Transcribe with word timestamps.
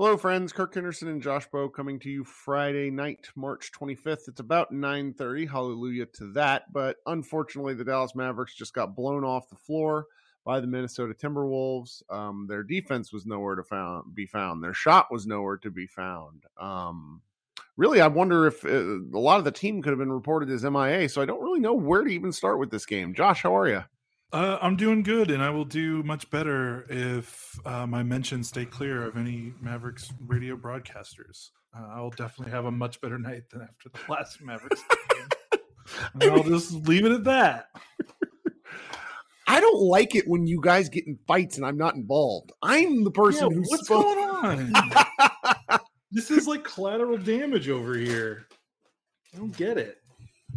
Hello, 0.00 0.16
friends. 0.16 0.50
Kirk 0.50 0.72
Henderson 0.72 1.08
and 1.08 1.20
Josh 1.20 1.46
Bowe 1.52 1.68
coming 1.68 1.98
to 1.98 2.08
you 2.08 2.24
Friday 2.24 2.90
night, 2.90 3.28
March 3.36 3.70
25th. 3.78 4.28
It's 4.28 4.40
about 4.40 4.72
9:30. 4.72 5.44
Hallelujah 5.44 6.06
to 6.06 6.32
that. 6.32 6.72
But 6.72 6.96
unfortunately, 7.04 7.74
the 7.74 7.84
Dallas 7.84 8.14
Mavericks 8.14 8.54
just 8.54 8.72
got 8.72 8.96
blown 8.96 9.24
off 9.24 9.50
the 9.50 9.56
floor 9.56 10.06
by 10.42 10.58
the 10.58 10.66
Minnesota 10.66 11.12
Timberwolves. 11.12 12.02
Um, 12.08 12.46
their 12.48 12.62
defense 12.62 13.12
was 13.12 13.26
nowhere 13.26 13.56
to 13.56 13.62
found, 13.62 14.14
be 14.14 14.24
found. 14.24 14.64
Their 14.64 14.72
shot 14.72 15.08
was 15.10 15.26
nowhere 15.26 15.58
to 15.58 15.70
be 15.70 15.86
found. 15.86 16.44
Um, 16.58 17.20
really, 17.76 18.00
I 18.00 18.06
wonder 18.06 18.46
if 18.46 18.64
uh, 18.64 18.70
a 18.70 19.20
lot 19.20 19.36
of 19.36 19.44
the 19.44 19.52
team 19.52 19.82
could 19.82 19.90
have 19.90 19.98
been 19.98 20.10
reported 20.10 20.48
as 20.48 20.64
MIA. 20.64 21.10
So 21.10 21.20
I 21.20 21.26
don't 21.26 21.42
really 21.42 21.60
know 21.60 21.74
where 21.74 22.04
to 22.04 22.10
even 22.10 22.32
start 22.32 22.58
with 22.58 22.70
this 22.70 22.86
game. 22.86 23.12
Josh, 23.12 23.42
how 23.42 23.54
are 23.54 23.68
you? 23.68 23.84
Uh, 24.32 24.58
I'm 24.62 24.76
doing 24.76 25.02
good, 25.02 25.30
and 25.30 25.42
I 25.42 25.50
will 25.50 25.64
do 25.64 26.02
much 26.04 26.30
better 26.30 26.86
if 26.88 27.58
uh, 27.66 27.86
my 27.86 28.02
mentions 28.04 28.48
stay 28.48 28.64
clear 28.64 29.04
of 29.04 29.16
any 29.16 29.52
Mavericks 29.60 30.12
radio 30.24 30.56
broadcasters. 30.56 31.48
Uh, 31.76 31.86
I'll 31.94 32.10
definitely 32.10 32.52
have 32.52 32.64
a 32.64 32.70
much 32.70 33.00
better 33.00 33.18
night 33.18 33.42
than 33.50 33.62
after 33.62 33.88
the 33.88 33.98
last 34.12 34.40
Mavericks 34.40 34.82
game. 35.14 35.60
and 36.20 36.30
I'll 36.30 36.44
just 36.44 36.72
leave 36.72 37.04
it 37.04 37.12
at 37.12 37.24
that. 37.24 37.66
I 39.48 39.58
don't 39.58 39.80
like 39.82 40.14
it 40.14 40.28
when 40.28 40.46
you 40.46 40.60
guys 40.62 40.88
get 40.88 41.08
in 41.08 41.18
fights 41.26 41.56
and 41.56 41.66
I'm 41.66 41.76
not 41.76 41.96
involved. 41.96 42.52
I'm 42.62 43.02
the 43.02 43.10
person 43.10 43.50
Yeah, 43.50 43.56
who's 43.56 43.68
what's 43.68 43.88
supposed- 43.88 44.16
going 44.16 44.72
on? 44.72 45.80
this 46.12 46.30
is 46.30 46.46
like 46.46 46.62
collateral 46.62 47.18
damage 47.18 47.68
over 47.68 47.96
here. 47.96 48.46
I 49.34 49.38
don't 49.38 49.56
get 49.56 49.76
it. 49.76 49.96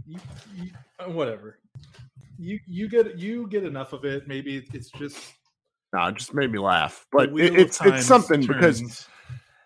You, 0.05 0.19
you, 0.55 0.69
uh, 0.99 1.09
whatever. 1.09 1.57
You 2.37 2.59
you 2.67 2.87
get 2.87 3.17
you 3.17 3.47
get 3.47 3.63
enough 3.63 3.93
of 3.93 4.05
it. 4.05 4.27
Maybe 4.27 4.65
it's 4.73 4.89
just 4.91 5.17
No, 5.93 6.07
it 6.07 6.15
just 6.15 6.33
made 6.33 6.51
me 6.51 6.59
laugh. 6.59 7.05
But 7.11 7.29
it, 7.29 7.55
it's 7.55 7.79
it's 7.81 8.05
something 8.05 8.45
because 8.45 8.79
turns. 8.79 9.07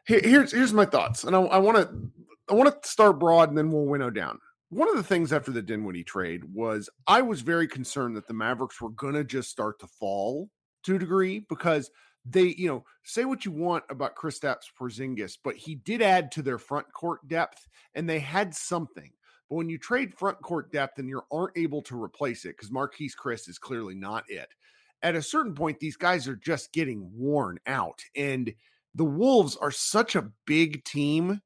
here, 0.06 0.22
here's 0.24 0.52
here's 0.52 0.74
my 0.74 0.86
thoughts, 0.86 1.24
and 1.24 1.36
I, 1.36 1.40
I 1.40 1.58
want 1.58 1.78
to 1.78 2.12
I 2.50 2.54
want 2.54 2.82
to 2.82 2.90
start 2.90 3.20
broad, 3.20 3.50
and 3.50 3.58
then 3.58 3.72
we'll 3.72 3.86
winnow 3.86 4.10
down. 4.10 4.40
One 4.70 4.90
of 4.90 4.98
the 4.98 5.04
things 5.04 5.32
after 5.32 5.52
the 5.52 5.62
Dinwiddie 5.62 6.04
trade 6.04 6.44
was 6.54 6.90
I 7.08 7.22
was 7.22 7.42
very 7.42 7.68
concerned 7.68 8.18
that 8.18 8.28
the 8.28 8.34
Mavericks 8.34 8.82
were 8.82 8.90
gonna 8.90 9.24
just 9.24 9.50
start 9.50 9.80
to 9.80 9.88
fall 9.88 10.50
to 10.84 10.96
a 10.96 11.00
degree 11.00 11.46
because 11.48 11.90
they, 12.30 12.56
you 12.58 12.68
know, 12.68 12.84
say 13.04 13.26
what 13.26 13.46
you 13.46 13.52
want 13.52 13.86
about 13.90 14.16
Kristaps 14.16 14.66
Porzingis, 14.80 15.38
but 15.44 15.56
he 15.56 15.76
did 15.76 16.02
add 16.02 16.32
to 16.34 16.42
their 16.42 16.58
front 16.58 16.92
court 16.92 17.26
depth, 17.28 17.68
and 17.96 18.10
they 18.10 18.20
had 18.20 18.54
something. 18.54 19.12
But 19.50 19.56
when 19.56 19.70
you 19.70 19.78
trade 19.78 20.14
front 20.14 20.42
court 20.42 20.72
depth 20.72 21.00
and 21.00 21.08
you 21.08 21.22
aren't 21.32 21.58
able 21.58 21.82
to 21.84 22.02
replace 22.02 22.46
it, 22.46 22.56
because 22.58 22.70
Marquese 22.70 23.16
Chriss 23.16 23.48
is 23.48 23.58
clearly 23.58 23.96
not 23.96 24.24
it, 24.28 24.50
at 25.02 25.16
a 25.16 25.22
certain 25.22 25.54
point, 25.54 25.80
these 25.80 25.96
guys 25.98 26.28
are 26.28 26.36
just 26.36 26.74
getting 26.74 27.10
worn 27.14 27.60
out. 27.66 28.02
And 28.16 28.54
the 28.96 29.06
Wolves 29.06 29.56
are 29.56 29.72
such 29.72 30.16
a 30.16 30.32
big 30.46 30.84
team 30.84 31.42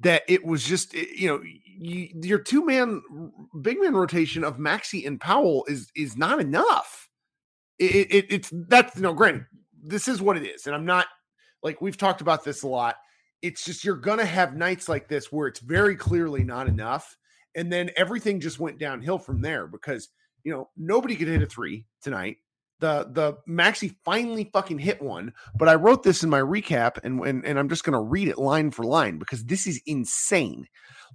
that 0.00 0.22
it 0.28 0.44
was 0.44 0.64
just, 0.64 0.94
eh, 0.94 1.04
you 1.14 1.28
know, 1.28 1.42
you, 1.44 2.08
your 2.22 2.38
two 2.38 2.64
man, 2.64 3.02
big 3.60 3.78
man 3.80 3.94
rotation 3.94 4.44
of 4.44 4.56
Maxi 4.56 5.06
and 5.06 5.20
Powell 5.20 5.64
is 5.68 5.90
is 5.94 6.16
not 6.16 6.40
enough. 6.40 7.08
It, 7.78 8.12
it, 8.12 8.26
it's 8.30 8.50
that's, 8.68 8.96
you 8.96 9.02
know, 9.02 9.12
granted, 9.12 9.46
this 9.82 10.08
is 10.08 10.22
what 10.22 10.36
it 10.36 10.44
is. 10.44 10.66
And 10.66 10.74
I'm 10.74 10.86
not 10.86 11.06
like 11.62 11.80
we've 11.80 11.96
talked 11.96 12.22
about 12.22 12.44
this 12.44 12.62
a 12.62 12.68
lot. 12.68 12.96
It's 13.42 13.64
just 13.64 13.84
you're 13.84 13.96
to 13.96 14.24
have 14.24 14.56
nights 14.56 14.88
like 14.88 15.08
this 15.08 15.30
where 15.30 15.48
it's 15.48 15.60
very 15.60 15.96
clearly 15.96 16.44
not 16.44 16.66
enough. 16.66 17.16
And 17.54 17.72
then 17.72 17.90
everything 17.96 18.40
just 18.40 18.60
went 18.60 18.78
downhill 18.78 19.18
from 19.18 19.42
there 19.42 19.66
because, 19.66 20.08
you 20.44 20.52
know, 20.52 20.70
nobody 20.76 21.16
could 21.16 21.28
hit 21.28 21.42
a 21.42 21.46
three 21.46 21.86
tonight 22.02 22.36
the 22.80 23.08
the 23.12 23.36
Maxi 23.48 23.94
finally 24.04 24.50
fucking 24.52 24.78
hit 24.78 25.00
one, 25.00 25.32
but 25.54 25.68
I 25.68 25.74
wrote 25.74 26.02
this 26.02 26.22
in 26.22 26.30
my 26.30 26.40
recap 26.40 26.98
and 27.04 27.20
and, 27.20 27.44
and 27.44 27.58
I'm 27.58 27.68
just 27.68 27.84
gonna 27.84 28.02
read 28.02 28.28
it 28.28 28.38
line 28.38 28.70
for 28.70 28.84
line 28.84 29.18
because 29.18 29.44
this 29.44 29.66
is 29.66 29.80
insane. 29.86 30.66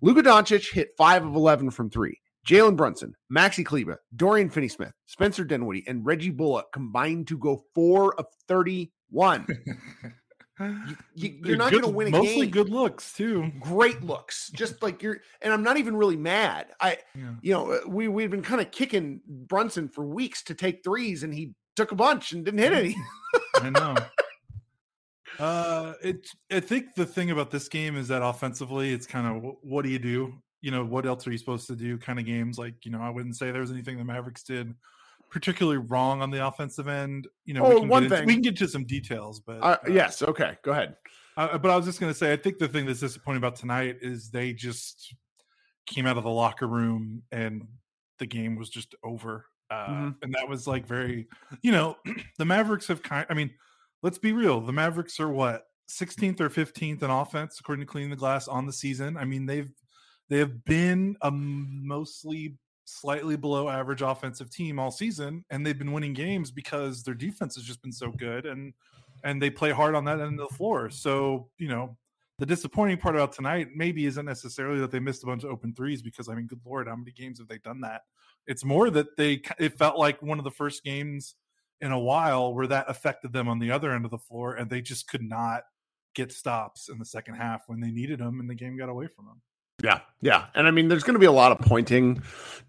Luka 0.01 0.23
Doncic 0.23 0.71
hit 0.71 0.89
five 0.97 1.25
of 1.25 1.35
eleven 1.35 1.69
from 1.69 1.89
three. 1.89 2.19
Jalen 2.47 2.75
Brunson, 2.75 3.15
Maxi 3.35 3.65
Kleber, 3.65 3.97
Dorian 4.15 4.51
Finney-Smith, 4.51 4.91
Spencer 5.07 5.43
Dinwiddie, 5.43 5.83
and 5.87 6.05
Reggie 6.05 6.29
Bullock 6.29 6.71
combined 6.71 7.27
to 7.27 7.39
go 7.39 7.63
four 7.73 8.17
of 8.19 8.27
thirty-one. 8.47 9.47
You, 10.57 10.95
you, 11.15 11.39
you're 11.43 11.57
not 11.57 11.71
going 11.71 11.83
to 11.83 11.89
win 11.89 12.07
a 12.07 12.11
mostly 12.11 12.45
game. 12.45 12.51
good 12.51 12.69
looks 12.69 13.11
too. 13.13 13.51
Great 13.59 14.01
looks, 14.01 14.49
just 14.51 14.81
like 14.81 15.03
you're, 15.03 15.19
and 15.41 15.51
I'm 15.51 15.63
not 15.63 15.75
even 15.77 15.97
really 15.97 16.15
mad. 16.15 16.67
I, 16.79 16.97
Yeah. 17.13 17.33
you 17.41 17.53
know, 17.53 17.71
uh, 17.73 17.79
we 17.87 18.07
we've 18.07 18.31
been 18.31 18.41
kind 18.41 18.61
of 18.61 18.71
kicking 18.71 19.19
Brunson 19.27 19.89
for 19.89 20.05
weeks 20.05 20.43
to 20.43 20.53
take 20.53 20.81
threes, 20.83 21.23
and 21.23 21.33
he 21.33 21.53
took 21.75 21.91
a 21.91 21.95
bunch 21.95 22.31
and 22.31 22.45
didn't 22.45 22.61
hit 22.61 22.71
any. 22.71 22.95
I 23.55 23.69
know. 23.69 23.95
Uh, 25.37 25.93
it. 26.01 26.27
I 26.51 26.61
think 26.61 26.95
the 26.95 27.05
thing 27.05 27.31
about 27.31 27.51
this 27.51 27.67
game 27.67 27.97
is 27.97 28.07
that 28.07 28.21
offensively, 28.23 28.93
it's 28.93 29.05
kind 29.05 29.27
of 29.45 29.55
what 29.61 29.83
do 29.83 29.89
you 29.89 29.99
do? 29.99 30.33
You 30.61 30.71
know, 30.71 30.85
what 30.85 31.05
else 31.05 31.27
are 31.27 31.31
you 31.31 31.37
supposed 31.37 31.67
to 31.67 31.75
do? 31.75 31.97
Kind 31.97 32.17
of 32.19 32.25
games. 32.25 32.57
Like, 32.57 32.85
you 32.85 32.91
know, 32.91 33.01
I 33.01 33.09
wouldn't 33.09 33.35
say 33.35 33.51
there 33.51 33.61
was 33.61 33.71
anything 33.71 33.97
the 33.97 34.05
Mavericks 34.05 34.43
did 34.43 34.73
particularly 35.35 35.77
wrong 35.77 36.21
on 36.21 36.31
the 36.31 36.47
offensive 36.47 36.87
end. 36.87 37.27
You 37.43 37.55
know, 37.55 37.65
Oh, 37.65 37.69
we 37.73 37.79
can 37.81 37.89
one 37.89 38.03
get 38.03 38.05
into, 38.05 38.15
thing- 38.19 38.25
we 38.27 38.33
can 38.35 38.41
get 38.41 38.55
to 38.55 38.67
some 38.69 38.85
details, 38.85 39.41
but 39.41 39.57
Uh, 39.61 39.77
yes. 39.89 40.21
Okay. 40.21 40.55
Go 40.63 40.71
ahead. 40.71 40.95
Uh, 41.35 41.57
but 41.57 41.69
I 41.71 41.75
was 41.75 41.85
just 41.85 41.99
going 41.99 42.09
to 42.09 42.17
say, 42.17 42.31
I 42.31 42.37
think 42.37 42.57
the 42.57 42.69
thing 42.69 42.85
that's 42.85 43.01
disappointing 43.01 43.39
about 43.39 43.57
tonight 43.57 43.97
is 44.01 44.29
they 44.29 44.53
just 44.53 45.13
came 45.87 46.05
out 46.05 46.15
of 46.17 46.23
the 46.23 46.29
locker 46.29 46.67
room 46.67 47.21
and 47.33 47.67
the 48.19 48.25
game 48.25 48.55
was 48.55 48.69
just 48.69 48.95
over. 49.03 49.45
Uh, 49.69 49.87
Mhm. 49.87 50.15
And 50.21 50.33
that 50.35 50.47
was 50.47 50.67
like 50.67 50.87
very, 50.87 51.27
you 51.61 51.73
know, 51.73 51.97
the 52.37 52.45
Mavericks 52.45 52.87
have 52.87 53.03
kind. 53.03 53.25
I 53.29 53.33
mean, 53.33 53.51
let's 54.03 54.17
be 54.17 54.31
real. 54.31 54.61
The 54.61 54.71
Mavericks 54.71 55.19
are 55.19 55.27
what 55.29 55.65
16th 55.89 56.39
or 56.39 56.49
15th 56.49 57.03
in 57.03 57.09
offense 57.11 57.59
according 57.59 57.85
to 57.85 57.91
Cleaning 57.91 58.09
the 58.11 58.15
Glass 58.15 58.47
on 58.47 58.65
the 58.65 58.73
season. 58.73 59.17
I 59.17 59.25
mean, 59.25 59.45
they've 59.47 59.69
they 60.29 60.37
have 60.39 60.63
been 60.63 61.17
a 61.21 61.29
mostly 61.29 62.57
slightly 62.85 63.35
below 63.35 63.67
average 63.67 64.01
offensive 64.01 64.49
team 64.49 64.79
all 64.79 64.91
season, 64.91 65.43
and 65.49 65.65
they've 65.65 65.77
been 65.77 65.91
winning 65.91 66.13
games 66.13 66.51
because 66.51 67.03
their 67.03 67.13
defense 67.13 67.55
has 67.55 67.63
just 67.65 67.81
been 67.81 67.91
so 67.91 68.11
good 68.11 68.45
and 68.45 68.73
and 69.23 69.41
they 69.41 69.49
play 69.49 69.71
hard 69.71 69.95
on 69.95 70.05
that 70.05 70.19
end 70.19 70.39
of 70.39 70.49
the 70.49 70.55
floor. 70.55 70.89
So, 70.89 71.49
you 71.57 71.67
know, 71.67 71.97
the 72.37 72.45
disappointing 72.45 72.97
part 72.97 73.15
about 73.15 73.31
tonight 73.31 73.69
maybe 73.75 74.05
isn't 74.05 74.25
necessarily 74.25 74.79
that 74.81 74.91
they 74.91 74.99
missed 74.99 75.23
a 75.23 75.25
bunch 75.25 75.43
of 75.43 75.49
open 75.49 75.73
threes 75.73 76.01
because 76.01 76.29
I 76.29 76.35
mean, 76.35 76.47
good 76.47 76.61
lord, 76.65 76.87
how 76.87 76.95
many 76.95 77.11
games 77.11 77.39
have 77.39 77.47
they 77.47 77.57
done 77.59 77.81
that? 77.81 78.01
It's 78.47 78.63
more 78.63 78.89
that 78.91 79.17
they 79.17 79.41
it 79.59 79.77
felt 79.77 79.97
like 79.97 80.21
one 80.21 80.37
of 80.37 80.43
the 80.43 80.51
first 80.51 80.83
games 80.83 81.35
in 81.81 81.91
a 81.91 81.99
while 81.99 82.53
where 82.53 82.67
that 82.67 82.89
affected 82.89 83.33
them 83.33 83.47
on 83.47 83.59
the 83.59 83.71
other 83.71 83.91
end 83.91 84.05
of 84.05 84.11
the 84.11 84.17
floor, 84.17 84.55
and 84.55 84.69
they 84.69 84.81
just 84.81 85.07
could 85.07 85.21
not 85.21 85.63
get 86.13 86.31
stops 86.31 86.89
in 86.89 86.97
the 86.97 87.05
second 87.05 87.35
half 87.35 87.63
when 87.67 87.79
they 87.79 87.91
needed 87.91 88.19
them, 88.19 88.39
and 88.39 88.49
the 88.49 88.55
game 88.55 88.77
got 88.77 88.89
away 88.89 89.07
from 89.07 89.25
them. 89.25 89.41
Yeah, 89.83 89.99
yeah, 90.21 90.45
and 90.55 90.67
I 90.67 90.71
mean, 90.71 90.87
there's 90.87 91.03
going 91.03 91.15
to 91.15 91.19
be 91.19 91.25
a 91.25 91.31
lot 91.31 91.51
of 91.51 91.59
pointing 91.59 92.21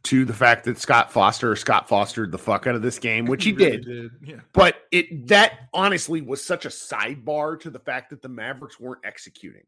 to 0.05 0.25
the 0.25 0.33
fact 0.33 0.65
that 0.65 0.79
Scott 0.79 1.13
Foster 1.13 1.55
Scott 1.57 1.89
fostered 1.89 2.31
the 2.31 2.39
fuck 2.39 2.67
out 2.67 2.75
of 2.75 2.83
this 2.83 2.99
game, 2.99 3.27
which 3.27 3.45
he, 3.45 3.51
he 3.51 3.57
really 3.57 3.71
did. 3.79 3.85
did. 3.85 4.11
Yeah. 4.23 4.37
But 4.53 4.77
it 4.93 5.29
that 5.29 5.69
honestly 5.73 6.21
was 6.21 6.45
such 6.45 6.65
a 6.65 6.69
sidebar 6.69 7.59
to 7.61 7.71
the 7.71 7.79
fact 7.79 8.11
that 8.11 8.23
the 8.23 8.29
Mavericks 8.29 8.79
weren't 8.79 9.01
executing. 9.05 9.65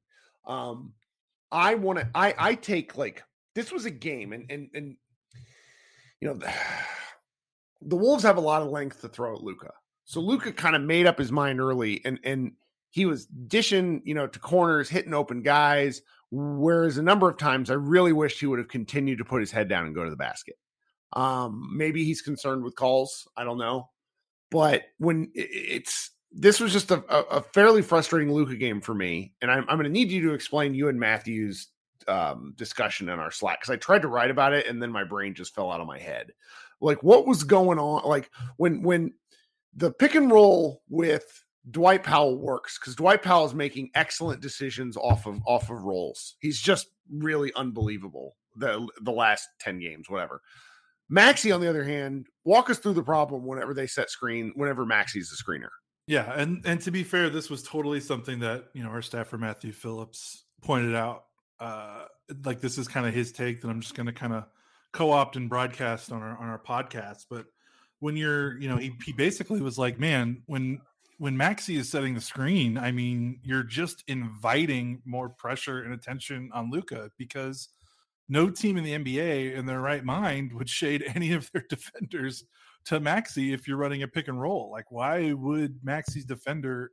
Um, 0.47 0.93
I 1.51 1.75
want 1.75 1.99
to. 1.99 2.09
I 2.15 2.35
I 2.39 2.55
take 2.55 2.97
like 2.97 3.23
this 3.55 3.73
was 3.73 3.85
a 3.85 3.91
game, 3.91 4.33
and 4.33 4.51
and 4.51 4.69
and 4.75 4.97
you 6.21 6.29
know, 6.29 6.35
the, 6.35 6.53
the 7.83 7.97
Wolves 7.97 8.23
have 8.23 8.37
a 8.37 8.41
lot 8.41 8.63
of 8.63 8.69
length 8.69 9.01
to 9.01 9.09
throw 9.09 9.35
at 9.35 9.43
Luka. 9.43 9.73
So 10.05 10.21
Luka 10.21 10.53
kind 10.53 10.75
of 10.75 10.83
made 10.83 11.07
up 11.07 11.19
his 11.19 11.33
mind 11.33 11.61
early, 11.61 12.01
and 12.05 12.19
and 12.25 12.53
he 12.91 13.07
was 13.07 13.27
dishing, 13.27 14.03
you 14.05 14.15
know, 14.15 14.27
to 14.27 14.39
corners, 14.39 14.89
hitting 14.89 15.15
open 15.15 15.43
guys. 15.43 16.03
Whereas 16.31 16.99
a 16.99 17.03
number 17.03 17.29
of 17.29 17.39
times, 17.39 17.71
I 17.71 17.75
really 17.75 18.13
wished 18.13 18.41
he 18.41 18.47
would 18.47 18.59
have 18.59 18.69
continued 18.69 19.19
to 19.19 19.25
put 19.25 19.41
his 19.41 19.51
head 19.51 19.69
down 19.69 19.87
and 19.87 19.95
go 19.95 20.05
to 20.05 20.11
the 20.11 20.17
basket. 20.17 20.57
Um, 21.15 21.71
maybe 21.75 22.05
he's 22.05 22.21
concerned 22.21 22.63
with 22.63 22.75
calls. 22.75 23.27
I 23.37 23.45
don't 23.45 23.59
know, 23.59 23.89
but 24.51 24.83
when 24.99 25.31
it's 25.35 26.11
this 26.31 26.61
was 26.61 26.73
just 26.73 26.91
a, 26.91 27.03
a 27.09 27.41
fairly 27.41 27.81
frustrating 27.81 28.33
Luka 28.33 28.57
game 28.57 28.83
for 28.83 28.95
me, 28.95 29.33
and 29.41 29.51
I'm, 29.51 29.65
I'm 29.69 29.77
going 29.79 29.85
to 29.85 29.89
need 29.89 30.11
you 30.11 30.21
to 30.29 30.35
explain 30.35 30.75
you 30.75 30.89
and 30.89 31.01
Matthew's 31.01 31.69
um, 32.07 32.55
discussion 32.57 33.09
in 33.09 33.19
our 33.19 33.31
Slack 33.31 33.61
because 33.61 33.73
I 33.73 33.77
tried 33.77 34.03
to 34.03 34.09
write 34.09 34.31
about 34.31 34.53
it 34.53 34.67
and 34.67 34.83
then 34.83 34.93
my 34.93 35.05
brain 35.05 35.35
just 35.35 35.55
fell 35.55 35.71
out 35.71 35.81
of 35.81 35.87
my 35.87 35.99
head. 35.99 36.33
Like, 36.81 37.03
what 37.03 37.27
was 37.27 37.45
going 37.45 37.79
on? 37.79 38.09
Like 38.09 38.31
when 38.57 38.83
when 38.83 39.15
the 39.75 39.93
pick 39.93 40.15
and 40.15 40.31
roll 40.31 40.83
with 40.89 41.45
Dwight 41.71 42.03
Powell 42.03 42.39
works 42.39 42.79
because 42.79 42.95
Dwight 42.95 43.23
Powell 43.23 43.47
is 43.47 43.55
making 43.55 43.91
excellent 43.95 44.41
decisions 44.41 44.97
off 44.97 45.27
of 45.27 45.41
off 45.47 45.71
of 45.71 45.83
rolls. 45.83 46.37
He's 46.41 46.61
just 46.61 46.89
really 47.11 47.53
unbelievable. 47.55 48.37
The 48.57 48.89
the 49.03 49.13
last 49.13 49.49
10 49.61 49.81
games, 49.81 50.09
whatever. 50.09 50.41
Maxi, 51.11 51.55
on 51.55 51.61
the 51.61 51.69
other 51.69 51.85
hand, 51.85 52.27
walk 52.45 52.69
us 52.69 52.79
through 52.79 52.93
the 52.93 53.03
problem 53.03 53.47
whenever 53.47 53.73
they 53.73 53.87
set 53.87 54.11
screen, 54.11 54.53
whenever 54.55 54.85
Maxi's 54.85 55.31
the 55.31 55.37
screener. 55.43 55.71
Yeah, 56.07 56.33
and 56.35 56.63
and 56.65 56.81
to 56.83 56.91
be 56.91 57.03
fair, 57.03 57.31
this 57.31 57.51
was 57.51 57.63
totally 57.63 58.01
something 58.01 58.41
that 58.41 58.65
you 58.75 58.83
know 58.83 58.91
our 58.91 59.03
staffer 59.03 59.39
Matthew 59.39 59.73
Phillips 59.73 60.45
pointed 60.63 60.95
out. 60.95 61.25
Uh, 61.61 62.05
like 62.45 62.61
this 62.61 62.79
is 62.79 62.89
kind 62.89 63.07
of 63.07 63.15
his 63.15 63.33
take 63.33 63.61
that 63.61 63.69
I'm 63.69 63.81
just 63.81 63.95
going 63.95 64.07
to 64.07 64.13
kind 64.13 64.33
of 64.33 64.45
co-opt 64.93 65.37
and 65.37 65.49
broadcast 65.49 66.13
on 66.13 66.23
our 66.23 66.37
on 66.39 66.49
our 66.49 66.59
podcast. 66.59 67.27
But 67.31 67.47
when 68.01 68.17
you're, 68.17 68.59
you 68.59 68.69
know, 68.69 68.77
he 68.77 68.95
he 69.05 69.13
basically 69.13 69.61
was 69.61 69.79
like, 69.79 69.99
man, 69.99 70.43
when 70.47 70.81
when 71.19 71.37
Maxi 71.37 71.77
is 71.77 71.91
setting 71.91 72.15
the 72.15 72.21
screen, 72.21 72.79
I 72.79 72.93
mean, 72.93 73.41
you're 73.43 73.65
just 73.65 74.05
inviting 74.07 75.03
more 75.05 75.29
pressure 75.29 75.83
and 75.83 75.93
attention 75.93 76.51
on 76.55 76.71
Luka 76.71 77.11
because 77.19 77.69
no 78.29 78.51
team 78.51 78.77
in 78.77 78.85
the 78.85 78.93
NBA 78.93 79.55
in 79.55 79.67
their 79.67 79.81
right 79.81 80.05
mind 80.05 80.53
would 80.53 80.69
shade 80.71 81.05
any 81.15 81.33
of 81.33 81.51
their 81.53 81.65
defenders 81.69 82.45
to 82.87 83.01
Maxi 83.01 83.53
if 83.53 83.67
you're 83.67 83.77
running 83.77 84.03
a 84.03 84.09
pick 84.09 84.29
and 84.29 84.41
roll. 84.41 84.71
Like, 84.71 84.91
why 84.91 85.33
would 85.33 85.83
Maxi's 85.83 86.25
defender 86.25 86.93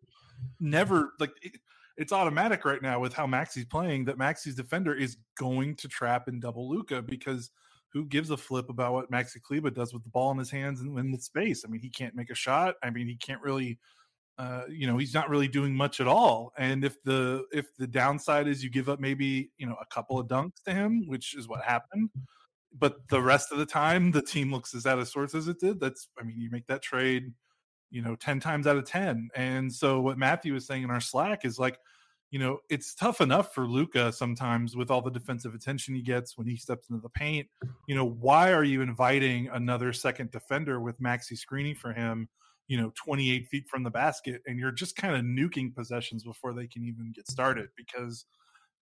never 0.60 1.14
like 1.20 1.32
it, 1.42 1.54
it's 1.98 2.12
automatic 2.12 2.66
right 2.66 2.82
now 2.82 3.00
with 3.00 3.14
how 3.14 3.26
Maxi's 3.26 3.66
playing 3.66 4.06
that 4.06 4.18
Maxi's 4.18 4.56
defender 4.56 4.94
is 4.94 5.18
going 5.38 5.76
to 5.78 5.88
trap 5.88 6.28
and 6.28 6.42
double 6.42 6.70
Luka 6.70 7.02
because 7.02 7.52
who 7.94 8.06
gives 8.06 8.30
a 8.32 8.36
flip 8.36 8.70
about 8.70 8.92
what 8.92 9.10
Maxi 9.10 9.42
Kleber 9.42 9.70
does 9.70 9.94
with 9.94 10.04
the 10.04 10.10
ball 10.10 10.32
in 10.32 10.38
his 10.38 10.52
hands 10.52 10.82
and 10.82 10.98
in 11.00 11.12
the 11.12 11.22
space? 11.22 11.64
I 11.66 11.70
mean, 11.70 11.80
he 11.80 11.90
can't 11.90 12.16
make 12.16 12.30
a 12.30 12.36
shot. 12.36 12.76
I 12.84 12.90
mean, 12.90 13.08
he 13.08 13.16
can't 13.16 13.42
really 13.42 13.80
uh, 14.38 14.64
you 14.70 14.88
know 14.88 14.98
he's 14.98 15.14
not 15.14 15.30
really 15.30 15.48
doing 15.48 15.76
much 15.76 16.00
at 16.00 16.08
all. 16.08 16.52
And 16.58 16.84
if 16.84 17.02
the 17.04 17.46
if 17.52 17.76
the 17.78 17.88
downside 17.88 18.48
is 18.48 18.64
you 18.64 18.70
give 18.70 18.90
up 18.90 19.00
maybe 19.00 19.52
you 19.58 19.66
know 19.66 19.76
a 19.82 19.86
couple 19.94 20.20
of 20.20 20.28
dunks 20.28 20.64
to 20.66 20.74
him 20.74 21.08
which 21.08 21.36
is 21.36 21.48
what 21.48 21.64
happened 21.64 22.10
but 22.78 23.08
the 23.10 23.22
rest 23.22 23.52
of 23.52 23.58
the 23.58 23.66
time 23.66 24.12
the 24.12 24.22
team 24.22 24.52
looks 24.52 24.76
as 24.76 24.86
out 24.86 25.00
of 25.00 25.08
sorts 25.08 25.34
as 25.34 25.48
it 25.48 25.60
did 25.60 25.80
that's 25.80 26.10
i 26.20 26.24
mean 26.24 26.38
you 26.38 26.50
make 26.52 26.68
that 26.68 26.82
trade 26.82 27.32
you 27.90 28.02
know 28.02 28.16
10 28.16 28.40
times 28.40 28.68
out 28.68 28.78
of 28.78 28.86
10 28.86 29.30
and 29.36 29.72
so 29.72 30.02
what 30.02 30.18
matthew 30.18 30.54
was 30.54 30.66
saying 30.66 30.84
in 30.84 30.92
our 30.92 31.00
slack 31.00 31.46
is 31.46 31.58
like 31.58 31.80
you 32.32 32.40
know 32.40 32.60
it's 32.70 32.94
tough 32.96 33.22
enough 33.22 33.54
for 33.54 33.68
luka 33.68 34.12
sometimes 34.12 34.76
with 34.76 34.92
all 34.92 35.02
the 35.02 35.12
defensive 35.12 35.54
attention 35.54 35.96
he 35.96 36.02
gets 36.02 36.38
when 36.38 36.48
he 36.48 36.58
steps 36.58 36.90
into 36.90 37.02
the 37.02 37.10
paint. 37.10 37.48
You 37.88 37.96
know 37.96 38.06
why 38.06 38.52
are 38.52 38.64
you 38.64 38.82
inviting 38.82 39.48
another 39.50 39.94
second 39.94 40.32
defender 40.32 40.80
with 40.80 41.00
maxi 41.00 41.38
screening 41.38 41.76
for 41.76 41.94
him 41.94 42.28
you 42.68 42.78
know 42.78 42.92
28 42.96 43.48
feet 43.48 43.68
from 43.68 43.84
the 43.84 43.90
basket 43.90 44.42
and 44.48 44.58
you're 44.58 44.72
just 44.72 44.96
kind 44.96 45.16
of 45.16 45.22
nuking 45.24 45.74
possessions 45.74 46.24
before 46.24 46.54
they 46.54 46.68
can 46.68 46.84
even 46.84 47.12
get 47.16 47.28
started 47.30 47.70
because 47.78 48.26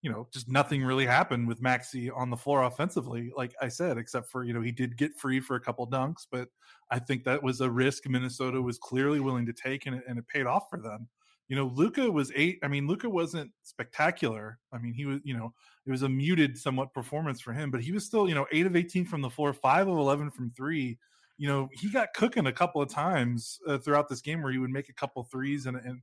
you 0.02 0.12
know 0.12 0.28
just 0.34 0.50
nothing 0.50 0.84
really 0.84 1.06
happened 1.06 1.48
with 1.48 1.62
maxi 1.62 2.10
on 2.16 2.30
the 2.30 2.38
floor 2.38 2.64
offensively 2.64 3.32
like 3.36 3.56
i 3.62 3.68
said 3.68 3.98
except 3.98 4.30
for 4.30 4.44
you 4.44 4.54
know 4.54 4.62
he 4.62 4.72
did 4.72 4.98
get 4.98 5.18
free 5.18 5.40
for 5.40 5.56
a 5.56 5.60
couple 5.60 5.88
dunks 5.88 6.28
but 6.32 6.50
i 6.92 7.00
think 7.00 7.24
that 7.24 7.42
was 7.42 7.62
a 7.62 7.70
risk 7.70 8.08
minnesota 8.08 8.62
was 8.62 8.78
clearly 8.78 9.20
willing 9.20 9.46
to 9.46 9.54
take 9.54 9.86
and 9.86 9.96
it, 9.96 10.04
and 10.08 10.20
it 10.20 10.28
paid 10.28 10.46
off 10.46 10.70
for 10.70 10.80
them. 10.80 11.08
You 11.50 11.58
know 11.58 11.72
Luka 11.76 12.10
was 12.10 12.32
eight 12.36 12.60
i 12.64 12.68
mean 12.68 12.88
Luka 12.88 13.10
wasn't 13.10 13.52
spectacular. 13.64 14.60
I 14.72 14.78
mean 14.78 14.94
he 14.94 15.06
was 15.06 15.20
you 15.24 15.38
know 15.38 15.54
it 15.86 15.92
was 15.92 16.04
a 16.04 16.10
muted 16.10 16.58
somewhat 16.58 16.94
performance 16.94 17.42
for 17.42 17.54
him 17.54 17.70
but 17.70 17.82
he 17.82 17.92
was 17.92 18.06
still 18.06 18.28
you 18.28 18.34
know 18.36 18.48
8 18.52 18.66
of 18.66 18.76
18 18.76 19.06
from 19.06 19.22
the 19.22 19.30
floor 19.30 19.54
5 19.54 19.88
of 19.88 19.98
11 19.98 20.32
from 20.32 20.52
3 20.56 20.98
you 21.44 21.50
know, 21.50 21.68
he 21.74 21.90
got 21.90 22.14
cooking 22.14 22.48
a 22.48 22.54
couple 22.54 22.82
of 22.82 22.88
times 22.88 23.60
uh, 23.68 23.78
throughout 23.78 24.08
this 24.08 24.22
game 24.22 24.42
where 24.42 24.54
he 24.54 24.60
would 24.60 24.70
make 24.70 24.88
a 24.88 24.94
couple 24.94 25.22
threes 25.26 25.66
and 25.66 25.76
in, 25.76 26.02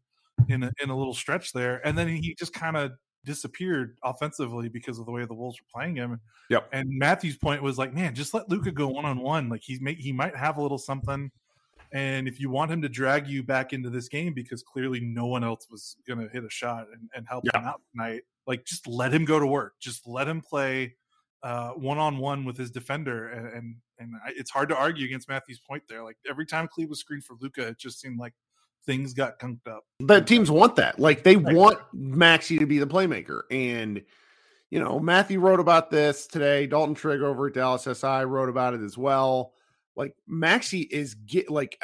in, 0.51 0.63
a, 0.65 0.73
in 0.83 0.91
a 0.91 0.95
little 0.95 1.15
stretch 1.15 1.55
there, 1.55 1.81
and 1.83 1.97
then 1.97 2.09
he 2.09 2.35
just 2.39 2.53
kind 2.53 2.77
of 2.77 2.93
disappeared 3.25 3.97
offensively 4.05 4.69
because 4.69 4.99
of 4.99 5.07
the 5.07 5.13
way 5.13 5.25
the 5.25 5.33
Wolves 5.33 5.59
were 5.59 5.81
playing 5.81 5.97
him. 5.97 6.21
Yep. 6.51 6.69
And 6.75 6.91
Matthew's 6.91 7.39
point 7.39 7.63
was 7.63 7.79
like, 7.79 7.95
man, 7.95 8.15
just 8.15 8.35
let 8.35 8.51
Luka 8.51 8.71
go 8.71 8.89
one 8.89 9.07
on 9.07 9.21
one. 9.21 9.49
Like 9.49 9.63
he's 9.65 9.81
make 9.81 9.97
he 9.97 10.13
might 10.13 10.37
have 10.37 10.59
a 10.59 10.63
little 10.63 10.77
something. 10.77 11.31
And 11.91 12.29
if 12.29 12.39
you 12.39 12.51
want 12.51 12.71
him 12.71 12.83
to 12.83 12.91
drag 12.91 13.27
you 13.27 13.43
back 13.43 13.73
into 13.73 13.89
this 13.89 14.11
game 14.11 14.35
because 14.35 14.63
clearly 14.63 15.01
no 15.01 15.25
one 15.25 15.43
else 15.43 15.69
was 15.71 15.97
going 16.07 16.21
to 16.21 16.29
hit 16.29 16.45
a 16.45 16.51
shot 16.51 16.87
and, 16.93 17.09
and 17.15 17.27
help 17.27 17.47
him 17.47 17.65
out 17.65 17.81
tonight, 17.93 18.25
like 18.47 18.67
just 18.67 18.87
let 18.87 19.11
him 19.11 19.25
go 19.25 19.39
to 19.39 19.47
work. 19.47 19.81
Just 19.81 20.07
let 20.07 20.29
him 20.29 20.43
play 20.43 20.97
one 21.43 21.99
on 21.99 22.19
one 22.19 22.45
with 22.45 22.57
his 22.57 22.71
defender, 22.71 23.29
and 23.29 23.47
and, 23.47 23.77
and 23.99 24.15
I, 24.25 24.33
it's 24.37 24.51
hard 24.51 24.69
to 24.71 24.77
argue 24.77 25.05
against 25.05 25.29
Matthew's 25.29 25.61
point 25.61 25.83
there. 25.89 26.03
Like 26.03 26.17
every 26.29 26.47
time 26.47 26.69
Cleve 26.69 26.89
was 26.89 27.01
screened 27.01 27.25
for 27.25 27.37
Luka, 27.41 27.69
it 27.69 27.79
just 27.79 28.01
seemed 28.01 28.19
like 28.19 28.35
things 28.87 29.15
got 29.15 29.39
gunked 29.39 29.67
up. 29.69 29.85
But 30.01 30.27
teams 30.27 30.51
want 30.51 30.77
that. 30.77 30.99
Like 30.99 31.23
they 31.23 31.37
want 31.37 31.79
Maxi 31.95 32.59
to 32.59 32.67
be 32.67 32.79
the 32.79 32.87
playmaker. 32.87 33.43
And 33.51 34.03
you 34.71 34.79
know, 34.79 34.99
Matthew 35.01 35.41
wrote 35.41 35.61
about 35.61 35.91
this 35.91 36.27
today. 36.27 36.67
Dalton 36.67 36.95
Trigg 36.95 37.23
over 37.23 37.49
at 37.49 37.55
Dallas 37.55 37.85
SI 37.85 38.25
wrote 38.25 38.49
about 38.49 38.75
it 38.75 38.83
as 38.83 38.97
well. 38.97 39.53
Like 39.97 40.15
Maxi 40.31 40.87
is 40.91 41.15
get 41.15 41.51
like 41.51 41.83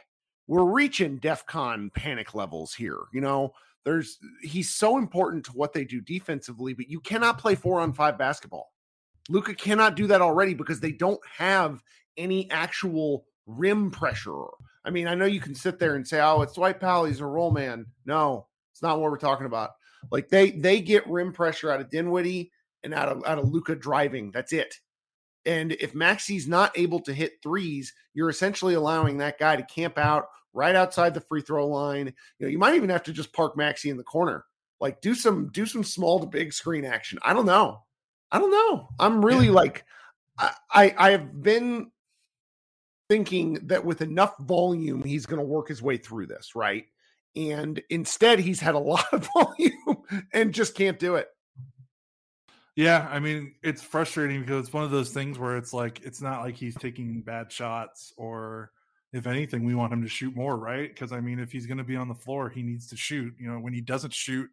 we're 0.46 0.64
reaching 0.64 1.18
DEFCON 1.18 1.92
panic 1.92 2.34
levels 2.34 2.72
here. 2.72 3.00
You 3.12 3.20
know, 3.20 3.52
there's 3.84 4.18
he's 4.42 4.70
so 4.70 4.98
important 4.98 5.44
to 5.46 5.52
what 5.52 5.72
they 5.72 5.84
do 5.84 6.00
defensively, 6.00 6.74
but 6.74 6.88
you 6.88 7.00
cannot 7.00 7.38
play 7.38 7.54
four 7.54 7.80
on 7.80 7.92
five 7.92 8.16
basketball. 8.16 8.70
Luka 9.28 9.54
cannot 9.54 9.94
do 9.96 10.06
that 10.06 10.22
already 10.22 10.54
because 10.54 10.80
they 10.80 10.92
don't 10.92 11.20
have 11.36 11.82
any 12.16 12.50
actual 12.50 13.24
rim 13.46 13.90
pressure. 13.90 14.44
I 14.84 14.90
mean, 14.90 15.06
I 15.06 15.14
know 15.14 15.26
you 15.26 15.40
can 15.40 15.54
sit 15.54 15.78
there 15.78 15.96
and 15.96 16.06
say, 16.06 16.20
"Oh, 16.20 16.42
it's 16.42 16.54
Dwight 16.54 16.80
Powell, 16.80 17.04
he's 17.04 17.20
a 17.20 17.26
roll 17.26 17.50
man." 17.50 17.86
No, 18.06 18.46
it's 18.72 18.82
not 18.82 19.00
what 19.00 19.10
we're 19.10 19.18
talking 19.18 19.46
about. 19.46 19.70
Like 20.10 20.28
they 20.28 20.50
they 20.50 20.80
get 20.80 21.08
rim 21.08 21.32
pressure 21.32 21.70
out 21.70 21.80
of 21.80 21.90
Dinwiddie 21.90 22.50
and 22.82 22.94
out 22.94 23.08
of 23.08 23.24
out 23.26 23.38
of 23.38 23.48
Luka 23.48 23.74
driving. 23.74 24.30
That's 24.30 24.52
it. 24.52 24.74
And 25.44 25.72
if 25.72 25.94
Maxi's 25.94 26.46
not 26.46 26.76
able 26.76 27.00
to 27.00 27.12
hit 27.12 27.42
threes, 27.42 27.92
you're 28.14 28.28
essentially 28.28 28.74
allowing 28.74 29.18
that 29.18 29.38
guy 29.38 29.56
to 29.56 29.62
camp 29.62 29.98
out 29.98 30.26
right 30.52 30.74
outside 30.76 31.14
the 31.14 31.20
free 31.20 31.40
throw 31.40 31.66
line. 31.66 32.12
You 32.38 32.46
know, 32.46 32.48
you 32.48 32.58
might 32.58 32.74
even 32.74 32.90
have 32.90 33.04
to 33.04 33.12
just 33.12 33.32
park 33.32 33.56
Maxi 33.56 33.90
in 33.90 33.96
the 33.96 34.04
corner. 34.04 34.44
Like 34.80 35.00
do 35.00 35.14
some 35.14 35.48
do 35.52 35.66
some 35.66 35.84
small 35.84 36.20
to 36.20 36.26
big 36.26 36.52
screen 36.52 36.84
action. 36.84 37.18
I 37.22 37.32
don't 37.32 37.46
know. 37.46 37.82
I 38.30 38.38
don't 38.38 38.50
know. 38.50 38.88
I'm 38.98 39.24
really 39.24 39.46
yeah. 39.46 39.52
like 39.52 39.84
I, 40.38 40.94
I 40.96 41.10
have 41.10 41.42
been 41.42 41.90
thinking 43.08 43.54
that 43.64 43.84
with 43.84 44.02
enough 44.02 44.36
volume 44.38 45.02
he's 45.02 45.26
going 45.26 45.40
to 45.40 45.46
work 45.46 45.68
his 45.68 45.82
way 45.82 45.96
through 45.96 46.26
this, 46.26 46.54
right? 46.54 46.84
And 47.34 47.82
instead 47.90 48.38
he's 48.38 48.60
had 48.60 48.74
a 48.74 48.78
lot 48.78 49.06
of 49.12 49.28
volume 49.34 50.02
and 50.32 50.52
just 50.52 50.74
can't 50.74 50.98
do 50.98 51.16
it. 51.16 51.28
Yeah, 52.76 53.08
I 53.10 53.18
mean, 53.18 53.54
it's 53.64 53.82
frustrating 53.82 54.40
because 54.40 54.66
it's 54.66 54.72
one 54.72 54.84
of 54.84 54.92
those 54.92 55.10
things 55.10 55.36
where 55.36 55.56
it's 55.56 55.72
like 55.72 56.00
it's 56.04 56.22
not 56.22 56.42
like 56.42 56.54
he's 56.54 56.76
taking 56.76 57.22
bad 57.22 57.50
shots 57.50 58.12
or 58.16 58.70
if 59.12 59.26
anything 59.26 59.64
we 59.64 59.74
want 59.74 59.92
him 59.92 60.02
to 60.02 60.08
shoot 60.08 60.36
more, 60.36 60.56
right? 60.56 60.88
Because 60.88 61.10
I 61.10 61.20
mean, 61.20 61.40
if 61.40 61.50
he's 61.50 61.66
going 61.66 61.78
to 61.78 61.84
be 61.84 61.96
on 61.96 62.06
the 62.06 62.14
floor, 62.14 62.48
he 62.48 62.62
needs 62.62 62.86
to 62.90 62.96
shoot. 62.96 63.34
You 63.36 63.50
know, 63.50 63.58
when 63.58 63.72
he 63.72 63.80
doesn't 63.80 64.14
shoot, 64.14 64.48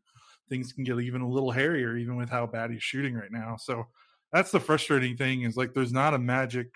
things 0.49 0.73
can 0.73 0.83
get 0.83 0.99
even 0.99 1.21
a 1.21 1.29
little 1.29 1.51
hairier, 1.51 1.97
even 1.97 2.15
with 2.15 2.29
how 2.29 2.45
bad 2.45 2.71
he's 2.71 2.83
shooting 2.83 3.15
right 3.15 3.31
now. 3.31 3.55
So 3.57 3.87
that's 4.31 4.51
the 4.51 4.59
frustrating 4.59 5.17
thing 5.17 5.43
is 5.43 5.55
like 5.55 5.73
there's 5.73 5.93
not 5.93 6.13
a 6.13 6.19
magic 6.19 6.67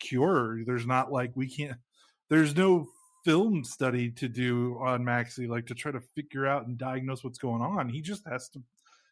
cure. 0.00 0.60
There's 0.66 0.86
not 0.86 1.12
like 1.12 1.32
we 1.34 1.48
can't. 1.48 1.78
There's 2.28 2.56
no 2.56 2.88
film 3.24 3.64
study 3.64 4.10
to 4.12 4.28
do 4.28 4.78
on 4.80 5.02
Maxi, 5.02 5.48
like 5.48 5.66
to 5.66 5.74
try 5.74 5.92
to 5.92 6.00
figure 6.14 6.46
out 6.46 6.66
and 6.66 6.78
diagnose 6.78 7.24
what's 7.24 7.38
going 7.38 7.62
on. 7.62 7.88
He 7.88 8.00
just 8.00 8.22
has 8.28 8.48
to 8.50 8.62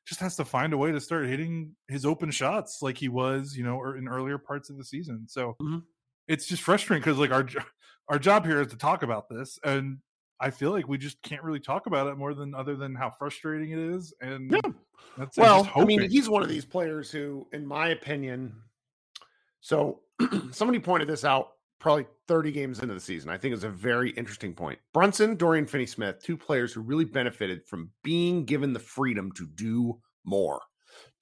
just 0.06 0.20
has 0.20 0.36
to 0.36 0.44
find 0.44 0.72
a 0.72 0.78
way 0.78 0.92
to 0.92 1.00
start 1.00 1.26
hitting 1.26 1.74
his 1.88 2.04
open 2.04 2.30
shots 2.30 2.80
like 2.82 2.98
he 2.98 3.08
was, 3.08 3.56
you 3.56 3.64
know, 3.64 3.76
or 3.76 3.96
in 3.96 4.06
earlier 4.06 4.38
parts 4.38 4.68
of 4.68 4.76
the 4.76 4.84
season. 4.84 5.24
So 5.28 5.56
mm-hmm. 5.60 5.78
it's 6.28 6.46
just 6.46 6.62
frustrating 6.62 7.02
because 7.02 7.18
like 7.18 7.32
our 7.32 7.48
our 8.08 8.18
job 8.18 8.44
here 8.44 8.60
is 8.60 8.68
to 8.68 8.76
talk 8.76 9.02
about 9.02 9.28
this, 9.28 9.58
and 9.64 9.98
I 10.40 10.50
feel 10.50 10.70
like 10.72 10.88
we 10.88 10.98
just 10.98 11.22
can't 11.22 11.42
really 11.42 11.60
talk 11.60 11.86
about 11.86 12.06
it 12.08 12.16
more 12.16 12.34
than 12.34 12.54
other 12.54 12.76
than 12.76 12.94
how 12.94 13.10
frustrating 13.10 13.70
it 13.70 13.78
is. 13.78 14.12
And 14.20 14.50
yeah. 14.50 14.72
that's 15.16 15.36
well, 15.36 15.70
I 15.76 15.84
mean, 15.84 16.08
he's 16.10 16.28
one 16.28 16.42
of 16.42 16.48
these 16.48 16.64
players 16.64 17.10
who, 17.10 17.46
in 17.52 17.66
my 17.66 17.88
opinion, 17.88 18.54
so 19.60 20.00
somebody 20.50 20.78
pointed 20.78 21.08
this 21.08 21.24
out 21.24 21.48
probably 21.78 22.06
30 22.28 22.50
games 22.52 22.80
into 22.80 22.94
the 22.94 23.00
season. 23.00 23.30
I 23.30 23.36
think 23.36 23.54
is 23.54 23.64
a 23.64 23.68
very 23.68 24.10
interesting 24.12 24.54
point. 24.54 24.78
Brunson, 24.92 25.36
Dorian 25.36 25.66
Finney 25.66 25.86
Smith, 25.86 26.22
two 26.22 26.36
players 26.36 26.72
who 26.72 26.80
really 26.80 27.04
benefited 27.04 27.66
from 27.66 27.90
being 28.02 28.44
given 28.44 28.72
the 28.72 28.80
freedom 28.80 29.30
to 29.32 29.46
do 29.46 30.00
more. 30.24 30.60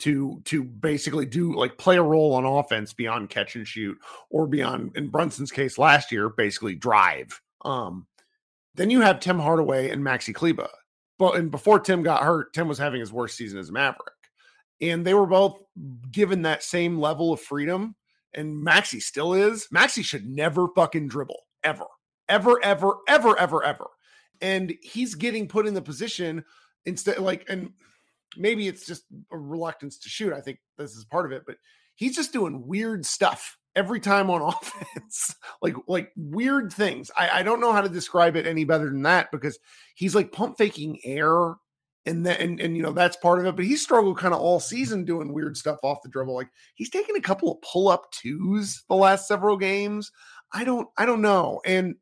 To 0.00 0.42
to 0.44 0.64
basically 0.64 1.24
do 1.24 1.54
like 1.54 1.78
play 1.78 1.96
a 1.96 2.02
role 2.02 2.34
on 2.34 2.44
offense 2.44 2.92
beyond 2.92 3.30
catch 3.30 3.56
and 3.56 3.66
shoot 3.66 3.96
or 4.30 4.46
beyond 4.46 4.96
in 4.96 5.08
Brunson's 5.08 5.50
case 5.50 5.78
last 5.78 6.12
year, 6.12 6.28
basically 6.28 6.74
drive. 6.74 7.40
Um 7.64 8.06
then 8.74 8.90
you 8.90 9.00
have 9.00 9.20
Tim 9.20 9.38
Hardaway 9.38 9.90
and 9.90 10.02
Maxi 10.02 10.34
Kleber. 10.34 10.68
But 11.18 11.36
and 11.36 11.50
before 11.50 11.78
Tim 11.78 12.02
got 12.02 12.22
hurt, 12.22 12.52
Tim 12.52 12.68
was 12.68 12.78
having 12.78 13.00
his 13.00 13.12
worst 13.12 13.36
season 13.36 13.58
as 13.58 13.68
a 13.68 13.72
Maverick. 13.72 14.14
And 14.80 15.06
they 15.06 15.14
were 15.14 15.26
both 15.26 15.58
given 16.10 16.42
that 16.42 16.62
same 16.62 16.98
level 16.98 17.32
of 17.32 17.40
freedom 17.40 17.94
and 18.34 18.54
Maxi 18.66 19.00
still 19.00 19.34
is. 19.34 19.68
Maxi 19.72 20.04
should 20.04 20.26
never 20.26 20.66
fucking 20.74 21.08
dribble 21.08 21.40
ever, 21.62 21.86
ever, 22.28 22.62
ever, 22.64 22.96
ever, 23.08 23.38
ever, 23.38 23.62
ever. 23.62 23.86
And 24.40 24.74
he's 24.82 25.14
getting 25.14 25.46
put 25.46 25.66
in 25.66 25.74
the 25.74 25.82
position 25.82 26.44
instead, 26.84 27.18
like, 27.18 27.44
and 27.48 27.70
maybe 28.36 28.66
it's 28.66 28.86
just 28.86 29.04
a 29.30 29.38
reluctance 29.38 29.98
to 29.98 30.08
shoot. 30.08 30.32
I 30.32 30.40
think 30.40 30.58
this 30.78 30.96
is 30.96 31.04
part 31.04 31.26
of 31.26 31.32
it, 31.32 31.44
but 31.46 31.56
he's 31.94 32.16
just 32.16 32.32
doing 32.32 32.66
weird 32.66 33.06
stuff 33.06 33.56
every 33.74 34.00
time 34.00 34.30
on 34.30 34.42
offense, 34.54 35.34
like 35.60 35.74
like 35.86 36.12
weird 36.16 36.72
things. 36.72 37.10
I, 37.16 37.40
I 37.40 37.42
don't 37.42 37.60
know 37.60 37.72
how 37.72 37.80
to 37.80 37.88
describe 37.88 38.36
it 38.36 38.46
any 38.46 38.64
better 38.64 38.86
than 38.86 39.02
that 39.02 39.30
because 39.30 39.58
he's 39.94 40.14
like 40.14 40.32
pump 40.32 40.58
faking 40.58 40.98
air 41.04 41.54
and 42.06 42.26
then 42.26 42.36
and, 42.40 42.60
and 42.60 42.76
you 42.76 42.82
know 42.82 42.92
that's 42.92 43.16
part 43.16 43.38
of 43.38 43.46
it 43.46 43.56
but 43.56 43.64
he 43.64 43.76
struggled 43.76 44.18
kind 44.18 44.34
of 44.34 44.40
all 44.40 44.60
season 44.60 45.04
doing 45.04 45.32
weird 45.32 45.56
stuff 45.56 45.78
off 45.82 46.02
the 46.02 46.08
dribble 46.08 46.34
like 46.34 46.48
he's 46.74 46.90
taken 46.90 47.16
a 47.16 47.20
couple 47.20 47.52
of 47.52 47.60
pull-up 47.62 48.10
twos 48.10 48.82
the 48.88 48.94
last 48.94 49.28
several 49.28 49.56
games. 49.56 50.10
I 50.52 50.64
don't 50.64 50.88
i 50.98 51.06
don't 51.06 51.22
know 51.22 51.60
and 51.64 51.94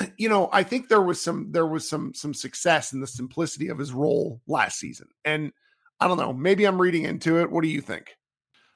uh, 0.00 0.06
you 0.16 0.28
know 0.28 0.48
i 0.52 0.62
think 0.62 0.88
there 0.88 1.02
was 1.02 1.20
some 1.20 1.50
there 1.50 1.66
was 1.66 1.88
some 1.88 2.14
some 2.14 2.34
success 2.34 2.92
in 2.92 3.00
the 3.00 3.06
simplicity 3.06 3.68
of 3.68 3.78
his 3.78 3.92
role 3.92 4.40
last 4.46 4.78
season 4.78 5.08
and 5.24 5.52
i 5.98 6.06
don't 6.06 6.18
know 6.18 6.32
maybe 6.32 6.66
i'm 6.66 6.80
reading 6.80 7.04
into 7.04 7.40
it. 7.40 7.50
What 7.50 7.62
do 7.62 7.68
you 7.68 7.80
think 7.80 8.16